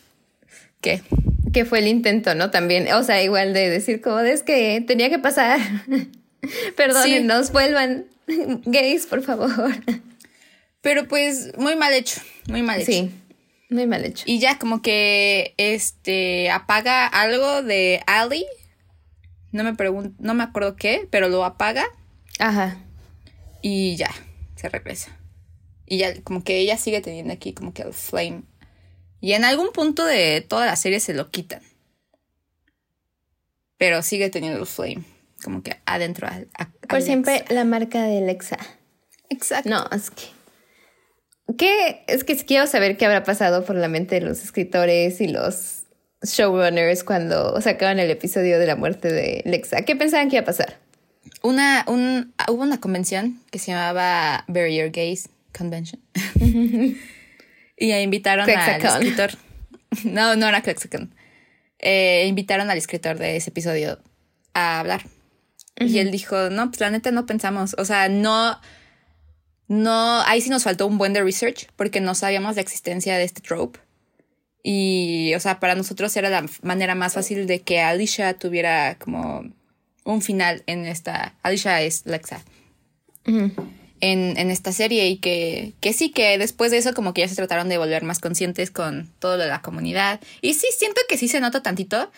[0.86, 1.64] que...
[1.64, 2.50] Fue el intento, ¿no?
[2.50, 5.58] También, o sea, igual de decir como, es que tenía que pasar.
[6.76, 8.04] Perdónenos, vuelvan
[8.66, 9.74] gays, por favor.
[10.82, 12.92] Pero pues muy mal hecho, muy mal hecho.
[12.92, 13.10] Sí,
[13.70, 14.24] muy mal hecho.
[14.26, 18.46] Y ya como que este apaga algo de Ali.
[19.50, 21.86] No me pregunto, no me acuerdo qué, pero lo apaga
[22.38, 22.76] Ajá.
[23.62, 24.10] y ya,
[24.56, 25.16] se regresa.
[25.86, 28.42] Y ya como que ella sigue teniendo aquí como que el flame.
[29.20, 31.62] Y en algún punto de toda la serie se lo quitan.
[33.78, 35.04] Pero sigue teniendo el flame.
[35.42, 36.26] Como que adentro.
[36.28, 37.06] a- a- Por Alexa.
[37.06, 38.58] siempre la marca de Alexa.
[39.28, 39.68] Exacto.
[39.68, 40.22] No, es que.
[41.58, 42.04] ¿Qué?
[42.08, 45.84] Es que quiero saber qué habrá pasado por la mente de los escritores y los
[46.22, 49.82] showrunners cuando sacaron el episodio de la muerte de Alexa.
[49.82, 50.78] ¿Qué pensaban que iba a pasar?
[51.42, 56.00] Una, un, hubo una convención que se llamaba Your Gays Convention.
[57.76, 59.30] y invitaron al escritor.
[60.04, 61.14] No, no era Clexacon.
[61.78, 63.98] Eh, invitaron al escritor de ese episodio
[64.52, 65.06] a hablar.
[65.78, 67.74] Y él dijo, no, pues la neta no pensamos.
[67.78, 68.60] O sea, no,
[69.68, 73.24] no, ahí sí nos faltó un buen de research porque no sabíamos la existencia de
[73.24, 73.78] este trope.
[74.62, 79.44] Y, o sea, para nosotros era la manera más fácil de que Alicia tuviera como
[80.04, 81.34] un final en esta.
[81.42, 82.42] Alicia es Lexa.
[84.00, 87.28] En, en esta serie y que, que sí, que después de eso como que ya
[87.28, 90.20] se trataron de volver más conscientes con todo lo de la comunidad.
[90.42, 92.10] Y sí, siento que sí se nota tantito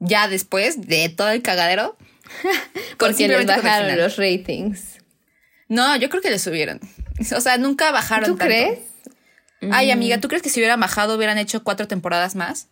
[0.00, 1.96] ya después de todo el cagadero.
[2.98, 4.98] Porque les bajaron los ratings.
[5.68, 6.80] No, yo creo que le subieron.
[7.36, 8.46] O sea, nunca bajaron ¿Tú tanto.
[8.46, 8.78] crees?
[9.70, 12.68] Ay, amiga, ¿tú crees que si hubieran bajado hubieran hecho cuatro temporadas más?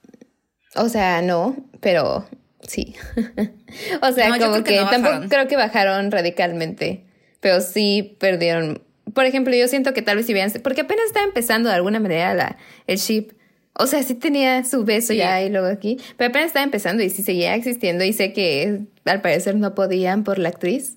[0.74, 2.28] O sea, no, pero
[2.62, 2.94] sí.
[4.02, 7.04] o sea, No, como que que, no tampoco creo que bajaron radicalmente,
[7.46, 8.82] pero sí perdieron.
[9.14, 12.00] Por ejemplo, yo siento que tal vez si hubieran, porque apenas estaba empezando de alguna
[12.00, 12.56] manera la,
[12.88, 13.34] el ship.
[13.74, 15.18] O sea, sí tenía su beso Sí.
[15.18, 18.80] ya y luego aquí, pero apenas estaba empezando y sí seguía existiendo y sé que
[19.04, 20.96] al parecer no podían por la actriz.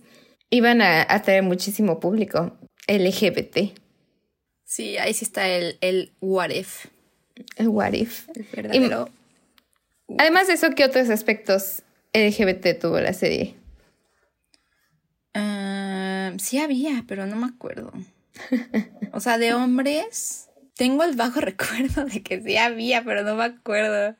[0.49, 2.57] Iban a atraer muchísimo público
[2.87, 3.77] LGBT.
[4.65, 6.87] Sí, ahí sí está el, el what if.
[7.57, 8.27] El what if.
[8.33, 9.09] El verdadero.
[10.17, 11.83] Además de eso, ¿qué otros aspectos
[12.15, 13.58] LGBT tuvo la serie?
[16.37, 17.91] Sí había, pero no me acuerdo.
[19.11, 20.49] O sea, de hombres.
[20.75, 24.15] Tengo el bajo recuerdo de que sí había, pero no me acuerdo.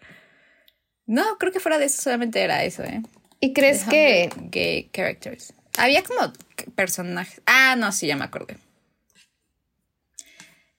[1.06, 3.02] No, creo que fuera de eso solamente era eso, ¿eh?
[3.40, 5.54] ¿Y crees que Gay characters.
[5.78, 6.34] Había como
[6.76, 7.42] personajes.
[7.46, 8.58] Ah, no, sí, ya me acordé.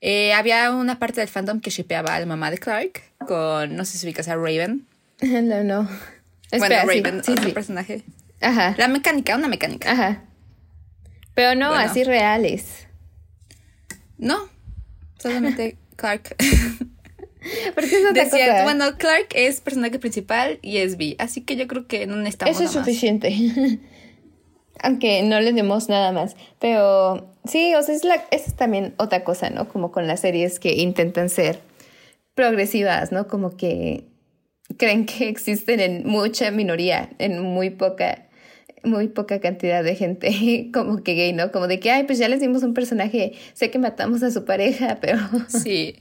[0.00, 3.84] Eh, había una parte del fandom que shipeaba a la mamá de Clark con, no
[3.84, 4.86] sé si ubicas a Raven.
[5.22, 5.88] No, no.
[6.50, 7.52] Espera, bueno, sí, Raven, sí, otro sí.
[7.52, 8.02] personaje.
[8.40, 9.92] Ajá, La mecánica, una mecánica.
[9.92, 10.24] ajá.
[11.40, 11.82] Pero no Bueno.
[11.90, 12.86] así reales.
[14.18, 14.36] No,
[15.18, 16.36] solamente Clark.
[17.74, 18.64] Porque es otra Decía, cosa.
[18.64, 22.54] bueno, Clark es personaje principal y es B, así que yo creo que no necesitamos
[22.56, 22.86] Eso es nada más.
[22.86, 23.34] suficiente.
[24.82, 26.36] Aunque no le demos nada más.
[26.58, 29.66] Pero sí, o sea, es, la, es también otra cosa, ¿no?
[29.68, 31.60] Como con las series que intentan ser
[32.34, 33.26] progresivas, ¿no?
[33.28, 34.04] Como que
[34.76, 38.26] creen que existen en mucha minoría, en muy poca,
[38.84, 41.52] muy poca cantidad de gente como que gay, ¿no?
[41.52, 44.44] Como de que, ay, pues ya les dimos un personaje, sé que matamos a su
[44.44, 45.96] pareja, pero Sí.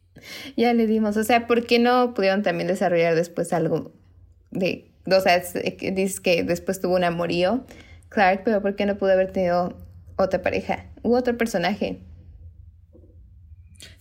[0.56, 1.16] ya le dimos.
[1.16, 3.92] O sea, ¿por qué no pudieron también desarrollar después algo
[4.50, 4.90] de...
[5.06, 7.64] O sea, es- eh, que dices que después tuvo un amorío,
[8.10, 9.76] Clark, pero ¿por qué no pudo haber tenido
[10.16, 12.00] otra pareja u otro personaje?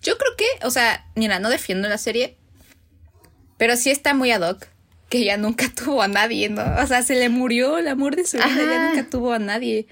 [0.02, 2.38] Yo creo que, o sea, mira, no defiendo la serie,
[3.58, 4.68] pero sí está muy ad hoc
[5.10, 6.63] que ella nunca tuvo a nadie, ¿no?
[6.82, 9.88] O sea, se le murió el amor de su vida, ella nunca tuvo a nadie.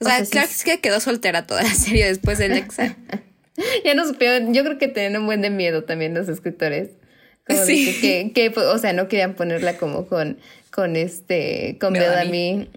[0.00, 2.48] O O sea, sea, sí es- es que quedó soltera toda la serie después de
[2.48, 2.96] Lexa.
[3.84, 6.90] Ya no supieron, yo creo que tenían un buen de miedo también los escritores.
[7.46, 7.98] Como Sí.
[8.00, 10.38] que, que- que, o sea, no querían ponerla como con,
[10.70, 12.70] con este, con Bellamy.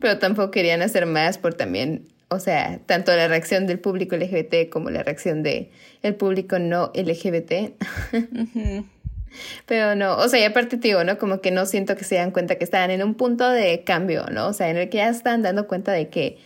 [0.00, 4.68] Pero tampoco querían hacer más por también, o sea, tanto la reacción del público LGBT
[4.68, 5.70] como la reacción de
[6.02, 7.74] el público no LGBT.
[8.12, 8.86] Ujú.
[9.66, 11.18] Pero no, o sea, y aparte te digo, ¿no?
[11.18, 14.26] Como que no siento que se dan cuenta que estaban en un punto de cambio,
[14.30, 14.48] ¿no?
[14.48, 16.38] O sea, en el que ya están dando cuenta de que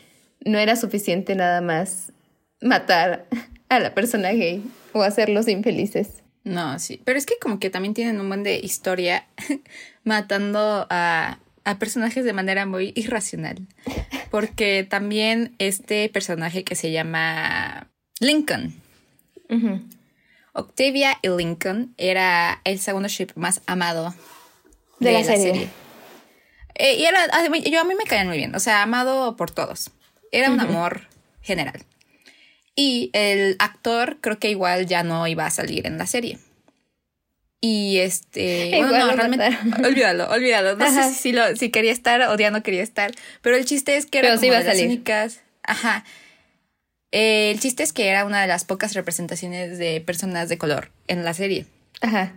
[0.45, 2.13] no era suficiente nada más
[2.61, 3.27] matar
[3.69, 6.23] a la persona gay o hacerlos infelices.
[6.45, 7.01] No, sí.
[7.05, 9.27] Pero es que como que también tienen un buen de historia
[10.05, 13.59] matando a, a personajes de manera muy irracional.
[14.31, 17.89] Porque también este personaje que se llama
[18.21, 18.75] Lincoln.
[20.53, 24.15] Octavia y Lincoln era el segundo ship más amado
[24.99, 25.69] de, la, serie.
[26.75, 27.27] Eh, y era,
[27.65, 29.91] yo a mí me caían muy bien, o sea, amado por todos.
[30.33, 31.09] Era un amor
[31.43, 31.85] general.
[32.77, 36.39] Y el actor creo que igual ya no iba a salir en la serie.
[37.61, 40.77] Y este, bueno, no, realmente, olvídalo, olvídalo.
[40.77, 43.13] No sé si, lo, si quería estar o ya no quería estar.
[43.43, 45.41] Pero el chiste es que era como de las únicas.
[45.63, 46.05] Ajá.
[47.13, 50.91] Eh, el chiste es que era una de las pocas representaciones de personas de color
[51.09, 51.67] en la serie.
[52.01, 52.35] Ajá.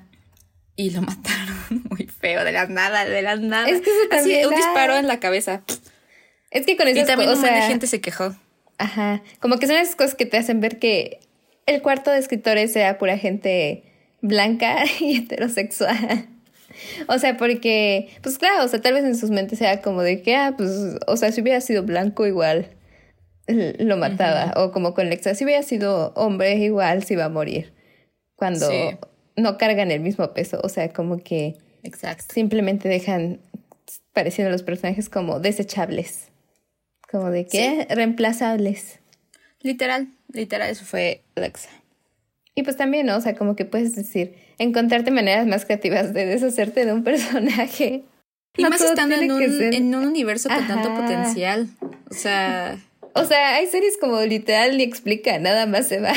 [0.76, 3.68] Y lo mataron muy feo, de la nada, de la nada.
[3.68, 5.64] Es que se también un disparo en la cabeza.
[6.52, 8.36] Es que con esas Y también montón de gente se quejó.
[8.78, 9.22] Ajá.
[9.40, 11.20] Como que son esas cosas que te hacen ver que
[11.66, 13.84] el cuarto de escritores sea pura gente
[14.22, 16.28] blanca y heterosexual.
[17.08, 20.24] O sea, porque, pues claro, o sea, tal vez en sus mentes sea como de
[20.24, 20.72] que, ah, pues,
[21.06, 22.68] o sea, si hubiera sido blanco igual
[23.80, 24.54] lo mataba.
[24.58, 27.74] O como con Lexa, si hubiera sido hombre igual se iba a morir.
[28.36, 28.68] Cuando
[29.36, 30.60] no cargan el mismo peso.
[30.64, 32.34] O sea, como que Exacto.
[32.34, 33.40] simplemente dejan
[34.14, 36.30] pareciendo los personajes como desechables.
[37.10, 39.00] Como de que reemplazables.
[39.62, 41.70] Literal, literal, eso fue Lexa.
[42.56, 43.18] Y pues también, ¿no?
[43.18, 48.04] O sea, como que puedes decir, encontrarte maneras más creativas de deshacerte de un personaje.
[48.56, 51.68] Y más estando en un, en un, universo con tanto potencial.
[52.12, 52.78] O sea.
[53.16, 56.14] O sea, hay series como literal ni explica, nada más se va.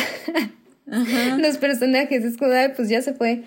[1.39, 3.43] Los personajes, es como, pues ya se fue.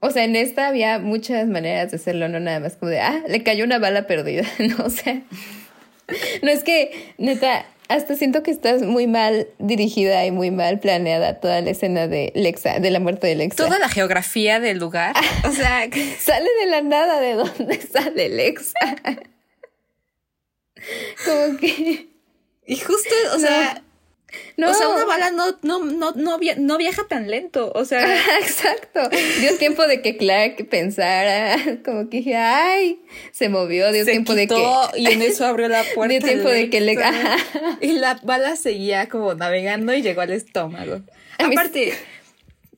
[0.00, 3.22] O sea, en esta había muchas maneras de hacerlo, no nada más como de, ah,
[3.28, 4.84] le cayó una bala perdida, ¿no?
[4.84, 5.22] O sea,
[6.42, 11.40] no es que, neta, hasta siento que estás muy mal dirigida y muy mal planeada
[11.40, 13.64] toda la escena de Lexa, de la muerte de Lexa.
[13.64, 15.16] Toda la geografía del lugar.
[15.44, 15.88] o sea,
[16.20, 18.96] sale de la nada de dónde sale Lexa.
[21.24, 22.07] Como que.
[22.68, 23.82] Y justo, o sea,
[24.58, 24.70] no.
[24.70, 27.72] O sea, una bala no, no, no, no, no viaja tan lento.
[27.74, 28.18] O sea.
[28.40, 29.08] Exacto.
[29.40, 31.56] Dio tiempo de que Clark pensara.
[31.84, 33.00] Como que dije, ay,
[33.32, 33.90] se movió.
[33.90, 34.62] Dio tiempo de que.
[34.96, 36.18] Y en eso abrió la puerta.
[36.18, 36.98] Dio tiempo de que le.
[37.80, 41.00] Y la bala seguía como navegando y llegó al estómago.
[41.38, 41.94] Aparte.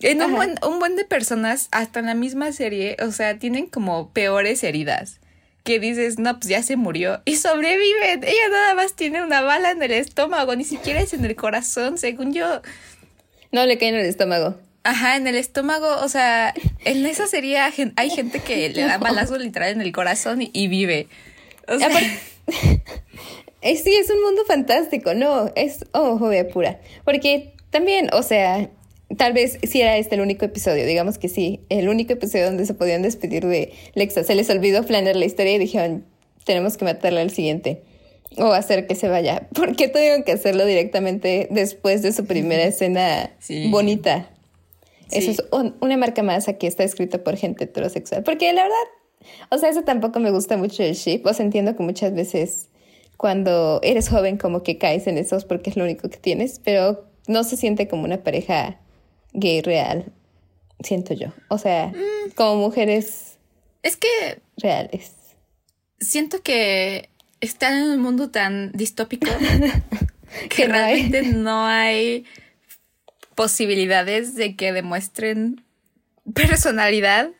[0.03, 3.66] En un buen, un buen de personas, hasta en la misma serie, o sea, tienen
[3.66, 5.20] como peores heridas
[5.64, 8.24] que dices, no, pues ya se murió y sobreviven.
[8.24, 11.98] Ella nada más tiene una bala en el estómago, ni siquiera es en el corazón,
[11.98, 12.62] según yo.
[13.52, 14.56] No, le cae en el estómago.
[14.82, 19.36] Ajá, en el estómago, o sea, en esa serie hay gente que le da balazo
[19.36, 21.08] literal en el corazón y, vive.
[21.68, 21.90] O sea,
[23.62, 26.80] sí, es un mundo fantástico, no, es homofobia pura.
[27.04, 28.70] Porque también, o sea,
[29.16, 32.66] tal vez si era este el único episodio, digamos que sí, el único episodio donde
[32.66, 34.24] se podían despedir de Lexa.
[34.24, 36.04] Se les olvidó planear la historia y dijeron,
[36.44, 37.82] tenemos que matarla al siguiente
[38.36, 39.48] o hacer que se vaya.
[39.54, 43.30] ¿Por qué tuvieron que hacerlo directamente después de su primera escena
[43.70, 44.30] bonita?
[45.10, 45.42] Eso es
[45.80, 48.22] una marca más aquí está escrito por gente heterosexual.
[48.22, 48.76] Porque la verdad,
[49.50, 51.22] o sea, eso tampoco me gusta mucho el ship.
[51.24, 52.68] O sea, entiendo que muchas veces
[53.16, 57.06] cuando eres joven como que caes en esos porque es lo único que tienes, pero
[57.26, 58.78] no se siente como una pareja
[59.32, 60.12] gay real,
[60.82, 61.28] siento yo.
[61.48, 62.30] O sea, mm.
[62.34, 63.38] como mujeres.
[63.82, 64.40] Es que.
[64.56, 65.12] Reales.
[66.00, 69.26] Siento que están en un mundo tan distópico
[70.48, 72.24] que, realmente no hay
[73.34, 75.64] posibilidades de que demuestren
[76.34, 77.30] personalidad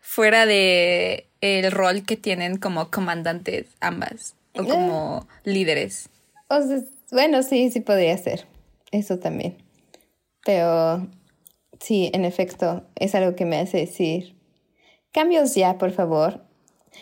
[0.00, 4.68] fuera de el rol que tienen como comandantes ambas o eh.
[4.68, 6.08] como líderes.
[6.48, 6.80] O sea,
[7.10, 8.46] bueno, sí, sí podría ser.
[8.90, 9.56] Eso también.
[10.44, 11.08] Pero
[11.84, 14.34] Sí, en efecto, es algo que me hace decir,
[15.12, 16.42] cambios ya, por favor.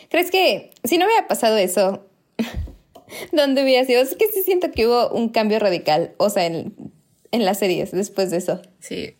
[0.09, 2.05] ¿Crees que si no hubiera pasado eso,
[3.31, 4.01] dónde hubiera sido?
[4.01, 6.75] Es que sí siento que hubo un cambio radical, o sea, en,
[7.31, 8.61] en las series después de eso.
[8.81, 9.15] Sí.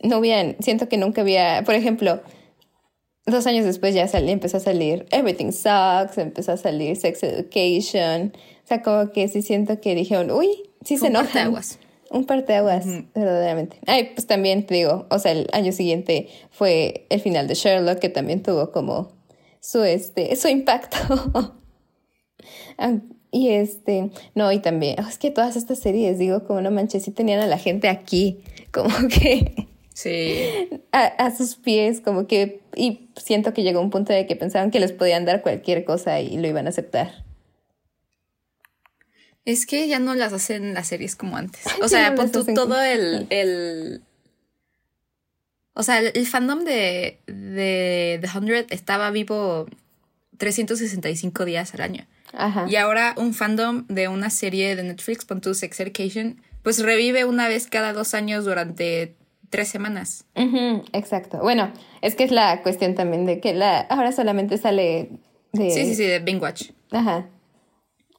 [0.00, 2.20] No hubieran, siento que nunca había, por ejemplo,
[3.24, 8.32] dos años después ya salí, empezó a salir Everything Sucks, empezó a salir Sex Education.
[8.64, 11.54] O sea, como que sí siento que dijeron, uy, sí se enojan.
[12.10, 13.78] Un parteaguas, aguas verdaderamente.
[13.86, 17.98] Ay, pues también te digo, o sea, el año siguiente fue el final de Sherlock,
[17.98, 19.12] que también tuvo como
[19.60, 20.96] su, este, su impacto.
[23.32, 27.10] y este, no, y también, es que todas estas series, digo, como no manches, sí
[27.10, 28.42] tenían a la gente aquí,
[28.72, 29.66] como que...
[29.92, 30.36] Sí.
[30.92, 34.78] A, sus pies, como que, y siento que llegó un punto de que pensaban que
[34.78, 37.25] les podían dar cualquier cosa y lo iban a aceptar.
[39.46, 41.62] Es que ya no las hacen las series como antes.
[41.80, 44.02] O sea, no todo el, el,
[45.72, 49.66] O sea, el, fandom de, de The Hundred estaba vivo
[50.36, 52.06] 365 días al año.
[52.32, 52.66] Ajá.
[52.68, 57.24] Y ahora un fandom de una serie de Netflix, pon tu Sex Education, pues revive
[57.24, 59.14] una vez cada dos años durante
[59.48, 60.24] tres semanas.
[60.92, 61.38] exacto.
[61.38, 61.72] Bueno,
[62.02, 65.10] es que es la cuestión también de que la ahora solamente sale
[65.52, 65.70] de...
[65.70, 66.70] Sí, sí, sí, de Bing Watch.
[66.90, 67.26] Ajá.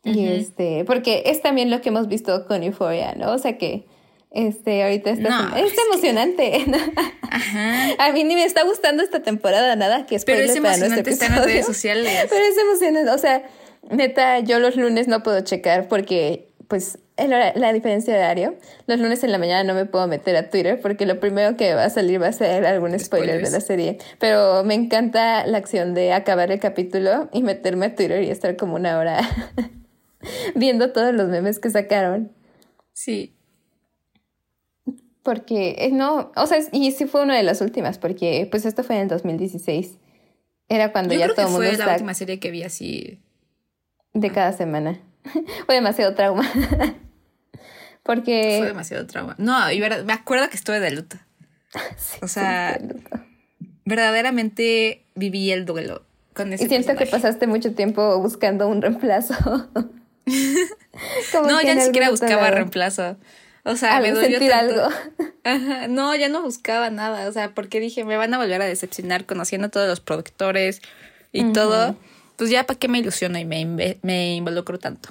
[0.04, 3.34] Y este, porque es también lo que hemos visto con Euphoria, ¿no?
[3.34, 3.86] O sea que
[4.32, 6.66] este, ahorita está es emocionante.
[7.22, 7.94] Ajá.
[7.98, 11.36] A mí ni me está gustando esta temporada, nada que Pero es emocionante estar en
[11.36, 12.28] las redes sociales.
[12.30, 13.44] Pero es emocionante, o sea,
[13.90, 18.56] neta, yo los lunes no puedo checar porque pues la, diferencia de horario.
[18.86, 21.74] Los lunes en la mañana no me puedo meter a Twitter porque lo primero que
[21.74, 23.98] va a salir va a ser algún spoiler de la serie.
[24.20, 28.56] Pero me encanta la acción de acabar el capítulo y meterme a Twitter y estar
[28.56, 29.20] como una hora
[30.56, 32.32] viendo todos los memes que sacaron.
[32.94, 33.36] Sí.
[35.24, 38.84] Porque, eh, no, o sea, y sí fue una de las últimas, porque pues esto
[38.84, 39.98] fue en el 2016.
[40.70, 41.68] Era cuando ya todo el mundo.
[41.68, 43.20] Fue la última serie que vi así.
[44.14, 45.00] De cada semana.
[45.66, 46.50] fue demasiado trauma.
[48.04, 48.56] Porque.
[48.60, 49.36] Fue demasiado trauma.
[49.38, 51.18] No, y me acuerdo que estuve de luto.
[52.22, 52.80] o sea,
[53.86, 59.36] verdaderamente viví el duelo con ese Y siento que pasaste mucho tiempo buscando un reemplazo.
[61.34, 63.18] No, ya ni siquiera buscaba reemplazo.
[63.64, 64.88] O sea, me dolió sentir algo.
[65.88, 67.30] No, ya no buscaba nada.
[67.30, 70.82] O sea, porque dije, me van a volver a decepcionar conociendo a todos los productores
[71.32, 71.96] y todo.
[72.36, 75.10] Pues ya, ¿para qué me ilusiono y me, me involucro tanto?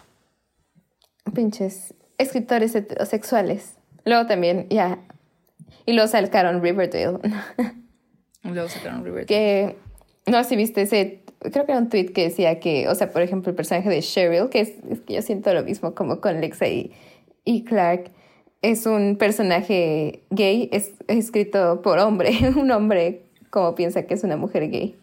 [1.35, 3.77] Pinches escritores heterosexuales.
[4.05, 4.99] Luego también, ya.
[5.87, 7.19] Y luego sacaron Riverdale.
[8.43, 9.27] luego sacaron Riverdale.
[9.27, 9.77] Que,
[10.27, 13.11] no sé si viste ese, creo que era un tweet que decía que, o sea,
[13.11, 14.73] por ejemplo, el personaje de Cheryl, que es,
[15.07, 16.93] que yo siento lo mismo como con Lexa y,
[17.45, 18.11] y Clark,
[18.63, 24.37] es un personaje gay, es, escrito por hombre, un hombre como piensa que es una
[24.37, 24.97] mujer gay.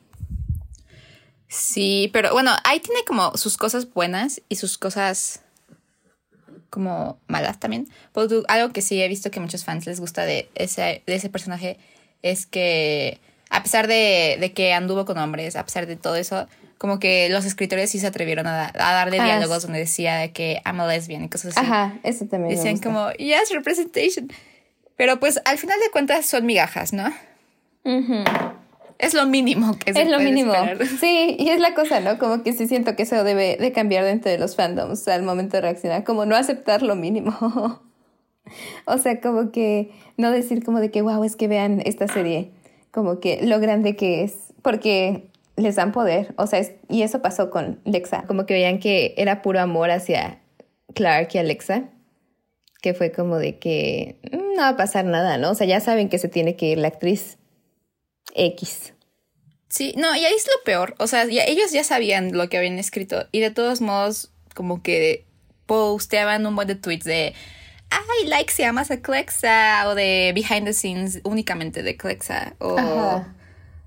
[1.47, 5.43] Sí, pero bueno, ahí tiene como sus cosas buenas y sus cosas
[6.71, 7.87] como malas también.
[8.47, 11.29] algo que sí he visto que a muchos fans les gusta de ese, de ese
[11.29, 11.77] personaje
[12.23, 13.19] es que
[13.53, 16.47] a pesar de, que anduvo con hombres, a pesar de todo eso,
[16.79, 20.79] como que los escritores sí se atrevieron a, darle ah, diálogos donde decía que I'm
[20.81, 21.63] a lesbian y cosas así.
[21.63, 22.55] Ajá, eso también.
[22.55, 24.31] Decían como, yes, representation.
[24.95, 27.13] Pero pues al final de cuentas son migajas, ¿no?
[28.97, 30.53] Es lo mínimo que se Es lo mínimo.
[30.99, 32.17] Sí, y es la cosa, ¿no?
[32.17, 35.57] Como que sí siento que eso debe de cambiar dentro de los fandoms al momento
[35.57, 37.37] de reaccionar, como no aceptar lo mínimo.
[38.85, 42.51] o sea, como que no decir como de que, wow, es que vean esta serie,
[42.93, 47.49] como que lo grande que es, porque les dan poder, o sea, y eso pasó
[47.49, 50.39] con Lexa, como que veían que era puro amor hacia
[50.93, 51.89] Clark y Alexa,
[52.81, 55.51] que fue como de que mm, no va a pasar nada, ¿no?
[55.51, 57.39] O sea, ya saben que se tiene que ir la actriz
[58.35, 58.93] X.
[59.69, 60.93] Sí, no, y ahí es lo peor.
[60.99, 65.25] O sea, ellos ya sabían lo que habían escrito y de todos modos, como que
[65.65, 67.33] posteaban un buen de tweets de
[67.95, 73.23] ay, like si amas a Clexa o de behind the scenes únicamente de Clexa o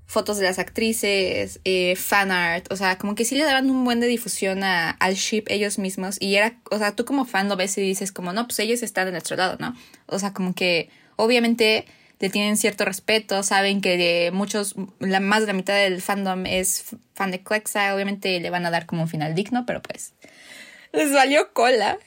[0.07, 3.83] fotos de las actrices, eh, fan art, o sea, como que sí le daban un
[3.83, 7.49] buen de difusión a, al ship ellos mismos y era, o sea, tú como fan
[7.49, 9.75] lo ves y dices como, no, pues ellos están de nuestro lado, ¿no?
[10.05, 11.85] O sea, como que obviamente
[12.19, 16.85] le tienen cierto respeto, saben que muchos, la, más de la mitad del fandom es
[17.13, 20.13] fan de Clexa, obviamente le van a dar como un final digno, pero pues
[20.93, 21.97] les valió cola.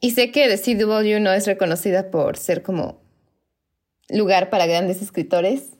[0.00, 3.00] Y sé que The CW no es reconocida por ser como
[4.08, 5.70] lugar para grandes escritores,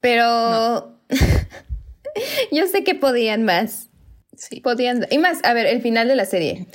[0.00, 0.98] pero
[2.52, 3.88] yo sé que podían más.
[4.36, 4.60] Sí.
[4.60, 5.06] Podían.
[5.10, 6.66] Y más, a ver, el final de la serie.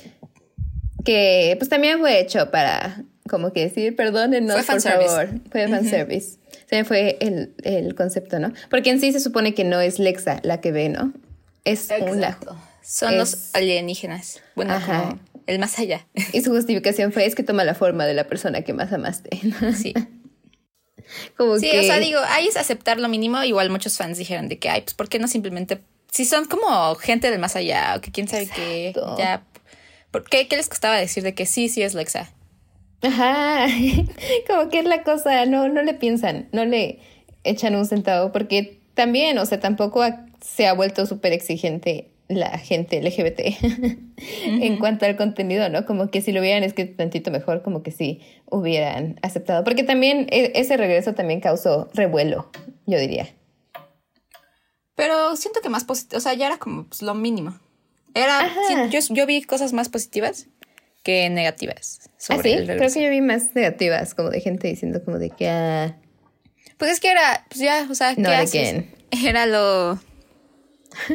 [1.04, 5.30] Que pues también fue hecho para como que decir, perdónenos, por favor.
[5.52, 6.38] Fue fanservice.
[6.70, 8.52] Se fue el, el, concepto, ¿no?
[8.70, 11.14] Porque en sí se supone que no es Lexa la que ve, ¿no?
[11.64, 12.58] Es Exacto.
[12.82, 14.41] Son los alienígenas.
[14.56, 14.74] Bueno,
[15.48, 16.06] el más allá.
[16.34, 19.30] Y su justificación fue, es que toma la forma de la persona que más amaste.
[19.76, 19.93] Sí.
[21.38, 23.41] Como sí, o sea, digo, ahí es aceptar lo mínimo.
[23.43, 25.82] Igual muchos fans dijeron de que, ay, pues, ¿por qué no simplemente...
[26.12, 29.43] Si son como gente del más allá o que quién sabe qué, ya...
[30.12, 32.34] ¿por qué, ¿Qué les costaba decir de que sí, sí es Lexa?
[33.02, 33.68] Ajá,
[34.48, 37.00] como que es la cosa, no, no le piensan, no le
[37.43, 40.04] echan un centavo, porque también, o sea, tampoco
[40.41, 43.39] se ha vuelto súper exigente la gente LGBT
[44.17, 45.86] en cuanto al contenido, ¿no?
[45.86, 49.63] Como que si lo hubieran escrito tantito mejor, como que sí hubieran aceptado.
[49.63, 52.51] Porque también e, ese regreso también causó revuelo,
[52.86, 53.30] yo diría.
[54.95, 57.57] Pero siento que más positivo, o sea, ya era como pues, lo mínimo.
[58.13, 58.49] Era,
[58.89, 60.47] yo, yo, vi cosas más positivas
[61.03, 62.09] que negativas.
[62.17, 62.65] Sobre ¿Ah, sí?
[62.65, 65.47] Creo que yo vi más negativas, como de gente diciendo como de que...
[65.47, 65.95] Ah,
[66.78, 68.86] pues es que era, pues ya, o sea, ¿qué haces?
[69.23, 69.99] Era lo...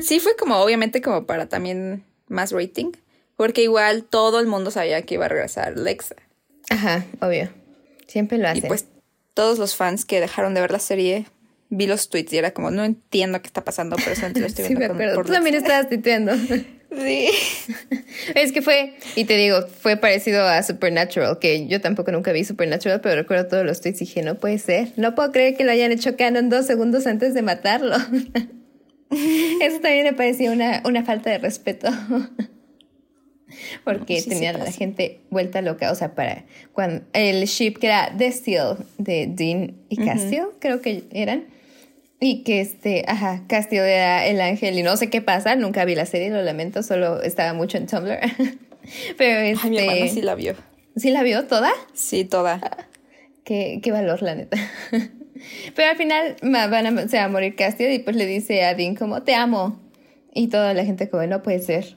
[0.00, 2.92] Sí fue como, obviamente, como para también más rating.
[3.36, 6.16] Porque igual todo el mundo sabía que iba a regresar Lexa.
[6.70, 7.50] Ajá, obvio.
[8.06, 8.64] Siempre lo hacen.
[8.64, 8.86] Y pues
[9.34, 11.26] todos los fans que dejaron de ver la serie
[11.70, 14.68] vi los tweets y era como, no entiendo qué está pasando, pero solamente lo estoy
[14.68, 14.86] viendo.
[14.86, 15.22] sí, me acuerdo.
[15.22, 16.32] Tú también estabas tuiteando.
[16.96, 17.30] sí.
[18.34, 22.44] Es que fue, y te digo, fue parecido a Supernatural, que yo tampoco nunca vi
[22.44, 24.92] Supernatural, pero recuerdo todos los tweets y dije, no puede ser.
[24.96, 27.96] No puedo creer que lo hayan hecho canon dos segundos antes de matarlo.
[29.60, 31.88] Eso también me parecía una, una falta de respeto.
[33.84, 38.10] Porque tenían a la gente vuelta loca, o sea, para cuando el ship que era
[38.10, 41.44] Destil de Dean y Castiel, creo que eran,
[42.18, 45.94] y que este, ajá, Castillo era el ángel y no sé qué pasa, nunca vi
[45.94, 48.20] la serie, lo lamento, solo estaba mucho en Tumblr.
[49.18, 49.68] Pero este...
[49.68, 50.54] mi hermana sí la vio.
[50.96, 51.70] ¿Sí la vio toda?
[51.92, 52.88] Sí, toda.
[53.44, 54.56] qué, qué valor, la neta.
[55.74, 58.74] Pero al final van a, se va a morir Castillo y pues le dice a
[58.74, 59.80] Dean como, te amo.
[60.34, 61.96] Y toda la gente como, no puede ser.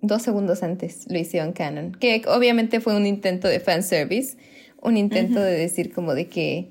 [0.00, 1.92] Dos segundos antes lo hicieron canon.
[1.92, 4.36] Que obviamente fue un intento de fanservice.
[4.80, 6.68] Un intento de decir como de que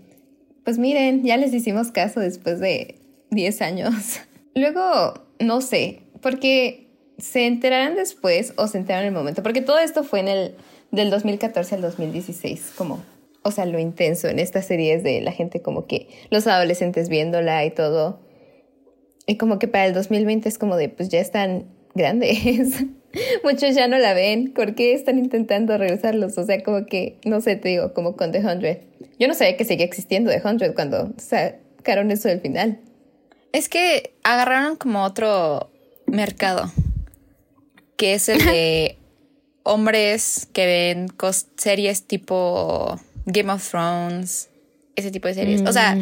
[0.64, 2.96] pues miren, ya les hicimos caso después de
[3.32, 3.94] 10 años.
[4.56, 9.80] Luego, no sé, porque se enterarán después o se enteraron en el momento, porque todo
[9.80, 10.56] esto fue en el
[10.92, 13.04] del 2014 al 2016, como,
[13.44, 17.66] o sea, lo intenso en estas series de la gente como que los adolescentes viéndola
[17.66, 18.20] y todo.
[19.26, 21.66] Y como que para el 2020 es como de, pues ya están
[21.96, 22.86] grandes.
[23.44, 24.54] Muchos ya no la ven.
[24.54, 26.38] ¿Por qué están intentando regresarlos?
[26.38, 28.78] O sea, como que, no sé, te digo, como con The Hundred.
[29.20, 32.80] Yo no sabía que seguía existiendo The Hundred cuando sacaron eso del final.
[33.52, 35.72] Es que agarraron como otro
[36.06, 36.72] mercado,
[37.98, 38.98] que es el de
[39.64, 41.08] hombres que ven
[41.58, 44.50] series tipo Game of Thrones,
[44.96, 45.62] ese tipo de series.
[45.62, 45.98] O sea,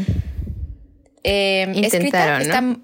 [1.23, 2.83] eh, Intentaron,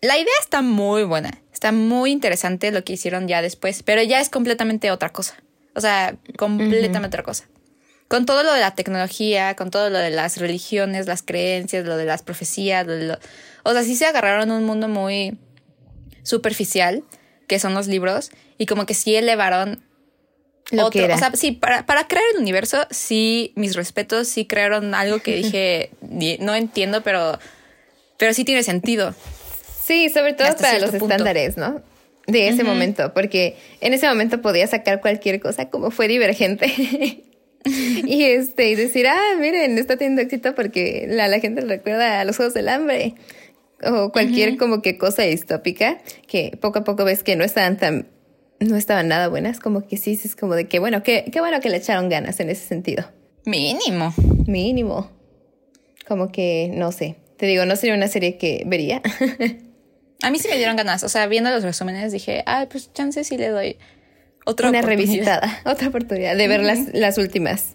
[0.00, 1.42] la idea está muy buena.
[1.52, 5.34] Está muy interesante lo que hicieron ya después, pero ya es completamente otra cosa.
[5.74, 7.48] O sea, completamente otra cosa.
[8.06, 11.96] Con todo lo de la tecnología, con todo lo de las religiones, las creencias, lo
[11.96, 12.86] de las profecías,
[13.64, 15.36] o sea, sí se agarraron un mundo muy
[16.22, 17.04] superficial,
[17.48, 19.82] que son los libros, y como que sí elevaron
[20.70, 21.04] lo otro.
[21.04, 25.36] O sea, sí, para, para crear el universo, sí, mis respetos, sí crearon algo que
[25.42, 25.90] dije,
[26.40, 27.38] no entiendo, pero,
[28.18, 29.14] pero sí tiene sentido.
[29.84, 31.80] Sí, sobre todo para los estándares, ¿no?
[32.26, 36.66] De ese momento, porque en ese momento podía sacar cualquier cosa como fue divergente.
[37.64, 42.24] y este, y decir, ah, miren, está teniendo éxito porque la, la gente recuerda a
[42.26, 43.14] los Juegos del Hambre.
[43.82, 48.08] O cualquier como que cosa distópica que poco a poco ves que no estaban tan,
[48.60, 51.60] no estaban nada buenas, como que sí, es como de que bueno, qué, qué bueno
[51.60, 53.04] que le echaron ganas en ese sentido.
[53.44, 54.14] Mínimo.
[54.46, 55.10] Mínimo.
[56.06, 57.16] Como que, no sé.
[57.36, 59.00] Te digo, no sería una serie que vería.
[60.22, 61.04] A mí sí me dieron ganas.
[61.04, 63.76] O sea, viendo los resúmenes dije, ah, pues chance sí le doy
[64.44, 67.74] otra Una revisitada, otra oportunidad de ver las, las últimas.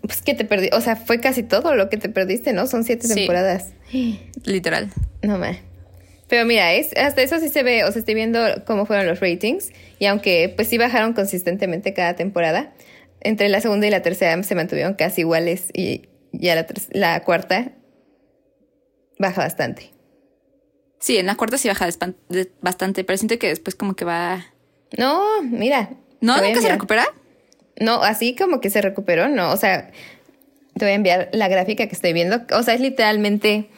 [0.00, 2.66] Pues que te perdí, o sea, fue casi todo lo que te perdiste, ¿no?
[2.66, 3.74] Son siete temporadas.
[4.44, 4.90] Literal.
[5.22, 5.58] No más.
[6.28, 9.20] Pero mira, es, hasta eso sí se ve, o sea, estoy viendo cómo fueron los
[9.20, 12.72] ratings y aunque pues sí bajaron consistentemente cada temporada,
[13.20, 17.72] entre la segunda y la tercera se mantuvieron casi iguales y ya la, la cuarta
[19.18, 19.92] baja bastante.
[20.98, 21.88] Sí, en la cuarta sí baja
[22.60, 24.46] bastante, pero siento que después como que va...
[24.96, 25.90] No, mira.
[26.20, 26.40] ¿No?
[26.40, 27.06] ¿Nunca se recupera?
[27.78, 29.52] No, así como que se recuperó, no.
[29.52, 29.90] O sea,
[30.74, 32.40] te voy a enviar la gráfica que estoy viendo.
[32.52, 33.68] O sea, es literalmente,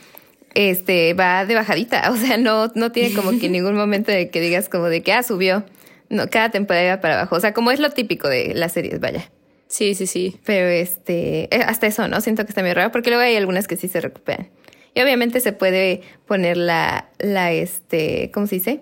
[0.58, 2.10] este, va de bajadita.
[2.10, 5.12] O sea, no, no tiene como que ningún momento de que digas como de que,
[5.12, 5.64] ah, subió.
[6.10, 7.36] No, cada temporada va para abajo.
[7.36, 9.30] O sea, como es lo típico de las series, vaya.
[9.68, 10.40] Sí, sí, sí.
[10.44, 12.20] Pero este, eh, hasta eso, ¿no?
[12.20, 14.48] Siento que está muy raro porque luego hay algunas que sí se recuperan.
[14.94, 18.80] Y obviamente se puede poner la, la, este, ¿cómo se dice?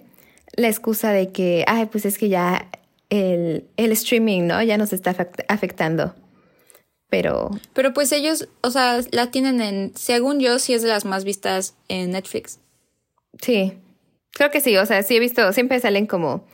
[0.55, 2.71] La excusa de que, ay, pues es que ya
[3.11, 4.63] el, el streaming, ¿no?
[4.63, 5.15] Ya nos está
[5.49, 6.15] afectando.
[7.09, 7.51] Pero...
[7.73, 11.25] Pero pues ellos, o sea, la tienen en, según yo, sí es de las más
[11.25, 12.59] vistas en Netflix.
[13.41, 13.75] Sí,
[14.33, 16.45] creo que sí, o sea, sí he visto, siempre salen como,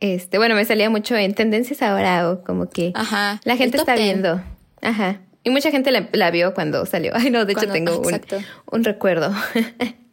[0.00, 3.94] este, bueno, me salía mucho en tendencias ahora o como que Ajá, la gente está
[3.94, 4.42] viendo.
[4.80, 5.20] Ajá.
[5.44, 7.12] Y mucha gente la, vio cuando salió.
[7.16, 8.20] Ay, no, de hecho tengo un,
[8.70, 9.32] un, recuerdo.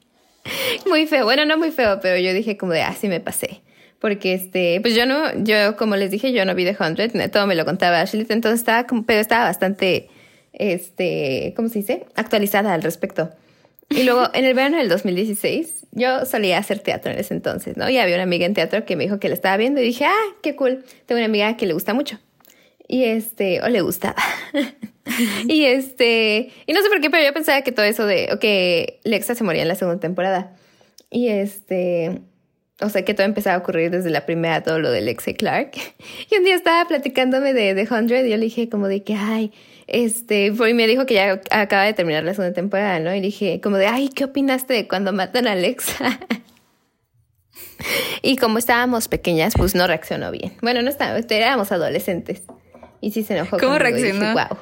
[0.88, 1.26] muy feo.
[1.26, 3.62] Bueno, no muy feo, pero yo dije como de, ah, sí me pasé.
[4.00, 7.48] Porque este, pues yo no, yo como les dije, yo no vi The Hundred, todo
[7.48, 10.08] me lo contaba Ashley, entonces estaba pero estaba bastante,
[10.54, 12.06] este, ¿cómo se dice?
[12.16, 13.30] Actualizada al respecto.
[13.90, 17.90] Y luego en el verano del 2016, yo solía hacer teatro en ese entonces, ¿no?
[17.90, 20.06] Y había una amiga en teatro que me dijo que la estaba viendo y dije,
[20.06, 20.84] ah, qué cool.
[21.06, 22.20] Tengo una amiga que le gusta mucho.
[22.88, 24.16] Y este, o le gustaba.
[25.48, 29.00] y este, y no sé por qué, pero yo pensaba que todo eso de, que
[29.04, 30.56] Lexa se moría en la segunda temporada.
[31.10, 32.22] Y este,
[32.82, 35.34] o sea, que todo empezaba a ocurrir desde la primera, todo lo de Lexa y
[35.34, 35.72] Clark.
[36.32, 39.16] Y un día estaba platicándome de The Hundred y yo le dije como de que,
[39.16, 39.52] ay,
[39.88, 43.14] este, y me dijo que ya acaba de terminar la segunda temporada, ¿no?
[43.14, 46.20] Y dije como de, ay, ¿qué opinaste de cuando matan a Alexa?
[48.22, 50.54] y como estábamos pequeñas, pues no reaccionó bien.
[50.62, 52.44] Bueno, no estábamos, éramos adolescentes.
[53.02, 53.58] Y sí se enojó.
[53.58, 54.34] ¿Cómo reaccionó?
[54.34, 54.58] wow.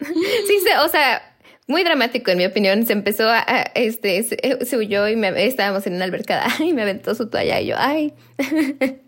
[0.46, 1.27] sí, se, o sea,
[1.68, 2.84] muy dramático en mi opinión.
[2.84, 3.40] Se empezó a,
[3.74, 7.66] este, se, huyó y me, estábamos en una albercada y me aventó su toalla y
[7.66, 8.12] yo, ay.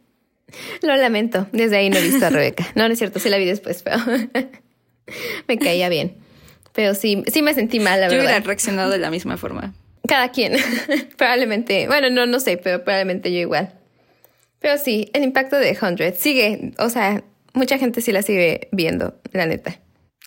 [0.82, 1.46] Lo lamento.
[1.52, 2.66] Desde ahí no he visto a Rebeca.
[2.74, 3.98] No, no es cierto, sí la vi después, pero
[5.48, 6.16] me caía bien.
[6.72, 8.16] Pero sí, sí me sentí mal, la verdad.
[8.16, 9.74] Yo hubiera reaccionado de la misma forma.
[10.06, 10.56] Cada quien.
[11.16, 13.72] probablemente, bueno, no, no sé, pero probablemente yo igual.
[14.58, 17.22] Pero sí, el impacto de Hundred sigue, o sea,
[17.54, 19.78] mucha gente sí la sigue viendo, la neta.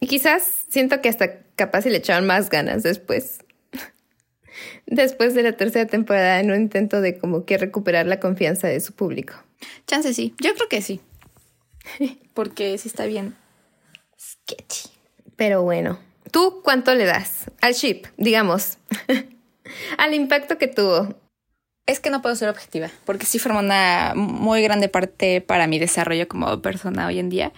[0.04, 3.40] Y quizás siento que hasta capaz se le echaron más ganas después.
[4.86, 8.82] después de la tercera temporada en un intento de como que recuperar la confianza de
[8.82, 9.34] su público.
[9.88, 11.00] Chance sí, yo creo que sí.
[12.34, 13.34] Porque sí está bien
[14.20, 14.90] sketchy.
[15.38, 15.98] Pero bueno,
[16.32, 18.80] ¿tú cuánto le das al ship, digamos?
[19.98, 21.16] al impacto que tuvo.
[21.86, 25.80] Es que no puedo ser objetiva, porque sí forma una muy grande parte para mi
[25.80, 27.54] desarrollo como persona hoy en día.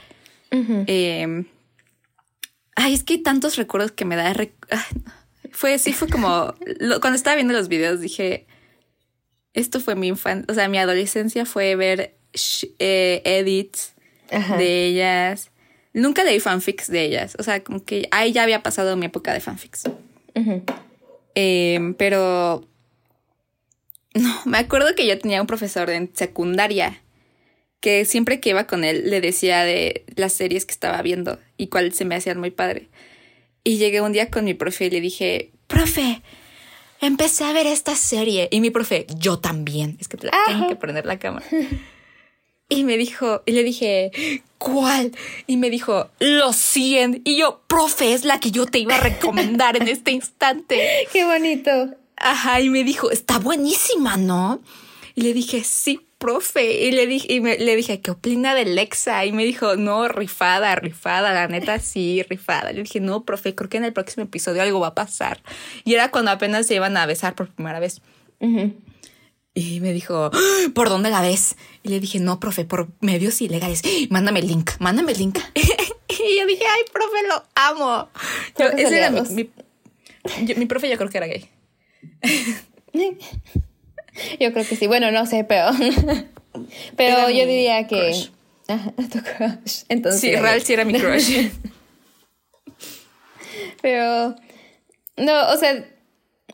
[2.76, 4.34] Ay, es que hay tantos recuerdos que me da.
[5.52, 6.54] fue, sí, fue como.
[7.02, 8.46] cuando estaba viendo los videos dije.
[9.54, 10.46] Esto fue mi infancia.
[10.50, 12.18] O sea, mi adolescencia fue ver
[12.80, 13.94] eh, edits
[14.30, 15.52] de ellas.
[15.94, 17.38] Nunca leí fanfics de ellas.
[17.40, 19.84] O sea, como que ahí ya había pasado mi época de fanfics.
[21.36, 22.68] Em, pero
[24.14, 27.02] no, me acuerdo que yo tenía un profesor en secundaria
[27.80, 31.68] que siempre que iba con él le decía de las series que estaba viendo y
[31.68, 32.90] cuáles se me hacían muy padre.
[33.64, 36.22] Y llegué un día con mi profe y le dije, profe,
[37.02, 38.48] empecé a ver esta serie.
[38.52, 39.98] Y mi profe, yo también.
[40.00, 41.46] Es que te la tengo que poner la cámara.
[42.68, 44.12] Y me dijo, y le dije,
[44.58, 45.12] ¿cuál?
[45.46, 47.22] Y me dijo, Los 100.
[47.24, 50.82] Y yo, profe, es la que yo te iba a recomendar en este instante.
[51.14, 51.96] Qué bonito.
[52.18, 54.62] Ajá, y me dijo, está buenísima, ¿no?
[55.14, 56.88] Y le dije, sí, profe.
[56.88, 59.26] Y le dije, y le dije, ¿qué opina de Lexa?
[59.26, 62.72] Y me dijo, no, rifada, rifada, la neta sí, rifada.
[62.72, 65.44] Le dije, no, profe, creo que en el próximo episodio algo va a pasar.
[65.84, 68.02] Y era cuando apenas se iban a besar por primera vez.
[69.54, 70.32] Y me dijo,
[70.74, 71.58] ¿por dónde la ves?
[71.84, 73.84] Y le dije, no, profe, por medios ilegales.
[74.10, 75.38] Mándame el link, mándame el link.
[75.54, 78.10] y yo dije, ay, profe, lo amo.
[78.78, 79.48] ese era mi,
[80.56, 81.48] mi profe yo creo que era gay.
[84.40, 84.88] yo creo que sí.
[84.88, 85.72] Bueno, no sé, pero.
[86.98, 88.28] pero yo diría que.
[89.12, 89.84] tu crush.
[89.90, 91.50] Entonces, sí, real sí era mi crush.
[93.82, 94.36] pero.
[95.18, 95.86] No, o sea.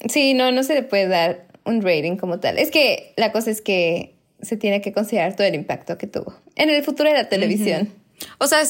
[0.09, 2.57] Sí, no, no se le puede dar un rating como tal.
[2.57, 6.33] Es que la cosa es que se tiene que considerar todo el impacto que tuvo
[6.55, 7.93] en el futuro de la televisión.
[8.39, 8.63] O sea,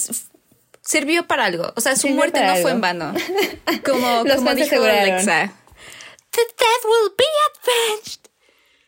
[0.82, 1.72] sirvió para algo.
[1.76, 3.14] O sea, su muerte no fue en vano.
[3.86, 5.54] Como, Los como dijo Alexa.
[6.32, 8.21] The death will be avenged.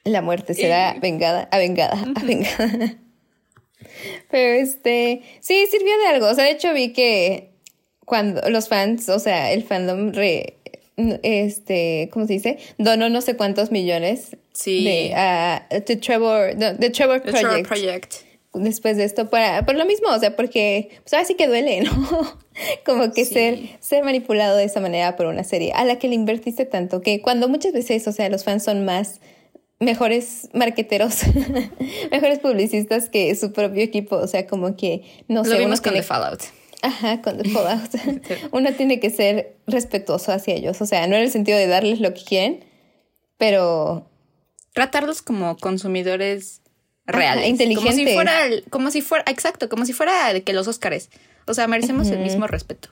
[0.04, 2.98] La muerte será vengada, avengada, avengada.
[4.30, 6.28] Pero este, sí, sirvió de algo.
[6.28, 7.52] O sea, de hecho vi que
[8.06, 10.58] cuando los fans, o sea, el fandom re,
[10.98, 12.58] este, ¿cómo se dice?
[12.78, 14.84] Donó no sé cuántos millones sí.
[14.84, 18.14] de, uh, Trevor, the, Trevor Project.
[18.54, 21.82] Después de esto, para, por lo mismo, o sea, porque pues ahora sí que duele,
[21.82, 21.92] ¿no?
[22.86, 26.14] Como que ser, ser manipulado de esa manera por una serie a la que le
[26.14, 29.22] invertiste tanto, que cuando muchas veces, o sea, los fans son más
[29.84, 31.22] mejores marqueteros,
[32.12, 35.52] mejores publicistas que su propio equipo, o sea, como que no sé.
[35.52, 36.42] Lo vimos con The Fallout.
[36.82, 37.92] Ajá, con The Fallout.
[38.52, 42.00] uno tiene que ser respetuoso hacia ellos, o sea, no en el sentido de darles
[42.00, 42.66] lo que quieren,
[43.38, 44.10] pero
[44.74, 46.62] tratarlos como consumidores
[47.06, 51.10] reales, inteligentes, como si fuera, como si fuera, exacto, como si fuera que los Óscares,
[51.48, 52.90] o sea, merecemos el mismo respeto.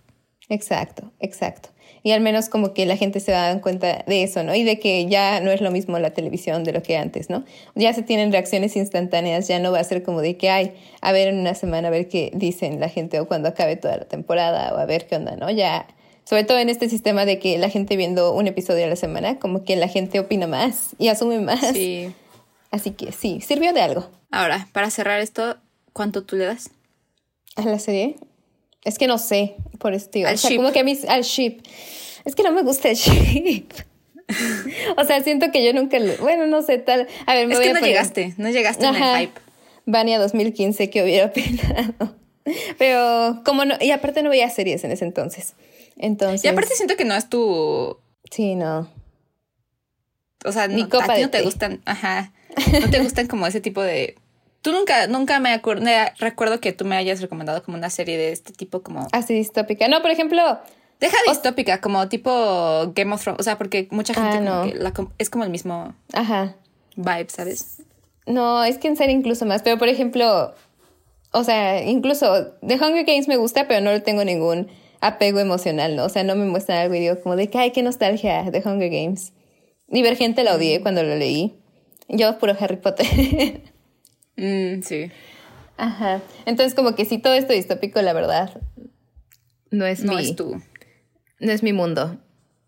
[0.50, 1.70] Exacto, exacto.
[2.04, 4.56] Y al menos como que la gente se va a dar cuenta de eso, ¿no?
[4.56, 7.44] Y de que ya no es lo mismo la televisión de lo que antes, ¿no?
[7.76, 11.12] Ya se tienen reacciones instantáneas, ya no va a ser como de que hay, a
[11.12, 14.06] ver en una semana, a ver qué dicen la gente o cuando acabe toda la
[14.06, 15.50] temporada o a ver qué onda, ¿no?
[15.52, 15.88] Ya
[16.24, 19.38] Sobre todo en este sistema de que la gente viendo un episodio a la semana,
[19.40, 21.60] como que la gente opina más y asume más.
[21.74, 22.14] Sí.
[22.72, 24.08] Así que sí, sirvió de algo.
[24.32, 25.58] Ahora, para cerrar esto,
[25.92, 26.72] ¿cuánto tú le das?
[27.58, 28.16] ¿A la serie?
[28.84, 30.10] Es que no sé, por eso.
[30.26, 30.58] Al o sea, ship.
[30.58, 31.62] como que a mí, al ship.
[32.26, 33.72] Es que no me gusta el ship.
[34.98, 37.08] o sea, siento que yo nunca, lo- bueno, no sé, tal.
[37.26, 39.40] A ver, me Es voy que a no poner- llegaste, no llegaste en el hype.
[39.86, 42.16] Vania 2015 que hubiera opinado.
[42.78, 45.54] Pero como no, y aparte no veía series en ese entonces.
[45.98, 46.44] Entonces.
[46.44, 47.98] Y aparte siento que no es tu...
[48.32, 48.90] Sí, no.
[50.46, 51.44] O sea, no, copa a ti de no te té.
[51.44, 52.34] gustan, ajá.
[52.82, 54.16] No te gustan como ese tipo de...
[54.62, 55.86] Tú nunca, nunca me acuerdo,
[56.20, 59.08] recuerdo que tú me hayas recomendado como una serie de este tipo como...
[59.12, 59.88] Así distópica.
[59.88, 60.60] No, por ejemplo,
[61.00, 62.30] Deja distópica, como tipo
[62.94, 63.40] Game of Thrones.
[63.40, 64.72] O sea, porque mucha gente Ah, como no.
[64.72, 66.56] que la com- es como el mismo ajá.
[66.96, 67.82] vibe, ¿sabes?
[68.28, 69.64] No, es que en serio incluso más.
[69.64, 70.54] Pero por ejemplo,
[71.32, 74.68] o sea, incluso The Hunger Games me gusta, pero no le tengo ningún
[75.00, 76.06] apego emocional, ¿no?
[76.06, 78.62] O sea, no me muestran algo y digo como de que, ay, qué nostalgia The
[78.64, 79.34] Hunger Games.
[79.88, 81.56] Divergente la odié cuando lo leí.
[82.10, 83.08] Yo puro Harry Potter.
[84.42, 85.12] Mm, sí.
[85.78, 86.22] Ajá.
[86.46, 88.60] Entonces, como que sí, todo esto distópico, la verdad,
[89.70, 90.62] no es No mi, es tú.
[91.40, 92.20] no es mi mundo.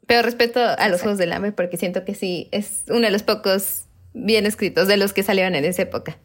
[0.08, 3.24] Pero respeto a los Juegos del Hambre porque siento que sí, es uno de los
[3.24, 6.18] pocos bien escritos de los que salieron en esa época.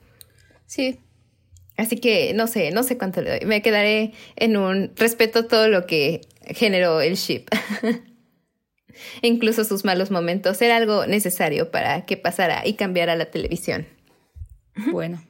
[0.66, 1.00] Sí.
[1.76, 3.46] Así que no sé, no sé cuánto le doy.
[3.46, 7.46] Me quedaré en un respeto todo lo que generó el ship.
[9.22, 10.60] Incluso sus malos momentos.
[10.60, 13.86] Era algo necesario para que pasara y cambiara la televisión.
[14.90, 15.22] Bueno.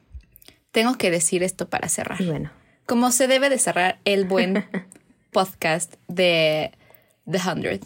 [0.71, 2.21] Tengo que decir esto para cerrar.
[2.21, 2.51] Y bueno.
[2.85, 4.65] Como se debe de cerrar el buen
[5.31, 6.71] podcast de
[7.29, 7.81] The Hundred.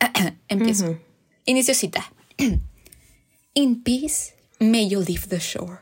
[0.48, 0.98] Empiezo.
[1.44, 2.12] Inicio cita.
[3.54, 5.80] In peace, may you leave the shore.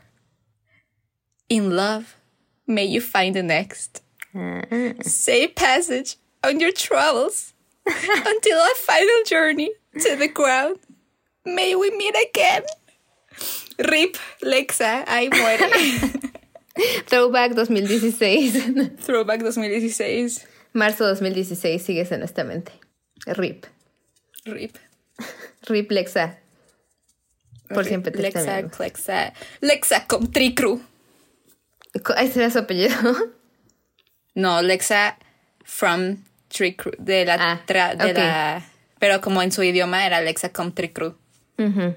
[1.48, 2.16] In love,
[2.66, 4.02] may you find the next.
[5.02, 7.52] Safe passage on your travels
[7.86, 9.70] until our final journey
[10.00, 10.78] to the ground.
[11.44, 12.62] May we meet again.
[13.78, 15.66] Rip, Lexa, ahí muere.
[17.08, 18.96] Throwback 2016.
[19.06, 20.46] Throwback 2016.
[20.72, 22.72] Marzo 2016, sigues en nuestra mente.
[23.26, 23.64] RIP.
[24.44, 24.76] Rip.
[25.62, 26.38] RIP Lexa.
[27.68, 28.62] Por siempre te Lexa.
[28.78, 30.80] Lexa, Lexa con Tricru.
[32.18, 32.94] ¿Ese era su apellido?
[34.34, 35.18] No, Lexa
[35.64, 36.92] from Tricru.
[36.98, 38.16] De la, Ah, tra- de ok.
[38.18, 38.64] la.
[39.00, 41.16] Pero como en su idioma era Lexa con Tricru.
[41.58, 41.80] Ujú.
[41.80, 41.96] Mm,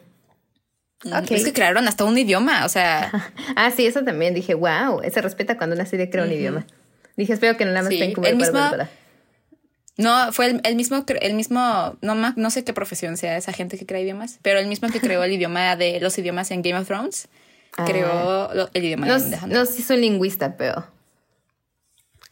[1.30, 3.12] Es que crearon hasta un idioma, o sea.
[3.56, 4.34] Ah, sí, eso también.
[4.34, 6.66] Dije, wow, se respeta cuando una serie crea un idioma.
[7.18, 8.90] Dije, espero que no nada más Sí, el de mismo- Bárbara.
[9.98, 13.78] No, fue el, el mismo, el mismo, no, no sé qué profesión sea esa gente
[13.78, 16.78] que crea idiomas, pero el mismo que creó el idioma de los idiomas en Game
[16.80, 17.28] of Thrones,
[17.78, 17.86] Ah.
[17.86, 19.40] creó lo- el idioma No, Hundred.
[19.48, 20.86] no sé si soy lingüista, pero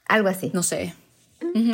[0.08, 0.52] algo así.
[0.54, 0.94] No sé.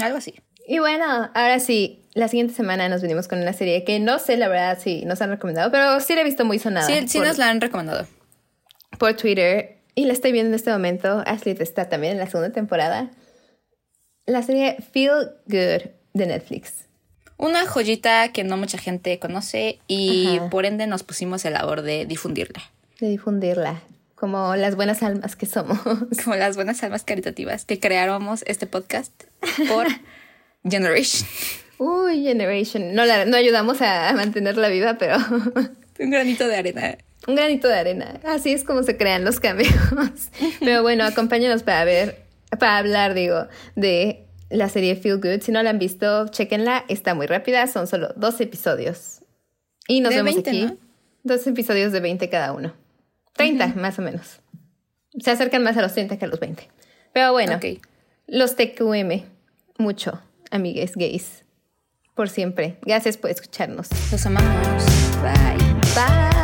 [0.01, 0.35] Algo así.
[0.67, 4.37] Y bueno, ahora sí, la siguiente semana nos venimos con una serie que no sé
[4.37, 7.17] la verdad si nos han recomendado, pero sí la he visto muy sonada Sí, sí
[7.19, 8.07] por, nos la han recomendado.
[8.97, 11.21] por Twitter y la estoy viendo en este momento.
[11.27, 13.11] Ashley está también en la segunda temporada.
[14.25, 16.85] La serie Feel Good de Netflix.
[17.37, 20.49] Una joyita que no mucha gente conoce y Ajá.
[20.49, 22.63] por ende nos pusimos el labor de difundirla.
[23.01, 23.81] De difundirla,
[24.15, 25.77] como las buenas almas que somos.
[26.23, 29.11] Como las buenas almas caritativas que creáramos este podcast
[29.67, 29.85] por
[30.63, 31.27] Generation.
[31.77, 32.93] Uy, Generation.
[32.93, 35.17] No, la, no ayudamos a, mantenerla viva, pero
[35.99, 36.97] Un granito de arena.
[37.27, 38.19] un granito de arena.
[38.23, 39.73] Así es como se crean los cambios.
[40.59, 42.21] Pero bueno, acompáñenos para ver,
[42.59, 45.41] para hablar, digo, de la serie Feel Good.
[45.41, 46.83] Si no la han visto, chequenla.
[46.89, 49.21] Está muy rápida, son solo dos episodios.
[49.87, 50.61] Y nos De vemos 20, aquí.
[50.65, 50.77] ¿no?
[51.23, 52.73] Dos episodios de 20 cada uno.
[53.33, 54.41] 30, más o menos.
[55.19, 56.67] Se acercan más a los 30 que a los 20.
[57.13, 57.81] Pero bueno, Ok.
[58.27, 59.23] los TQM,
[59.77, 60.21] mucho,
[60.51, 61.44] amigues gays.
[62.15, 62.77] Por siempre.
[62.81, 63.89] Gracias por escucharnos.
[64.11, 64.85] Los amamos.
[65.21, 65.73] Bye.
[65.93, 66.34] Bye.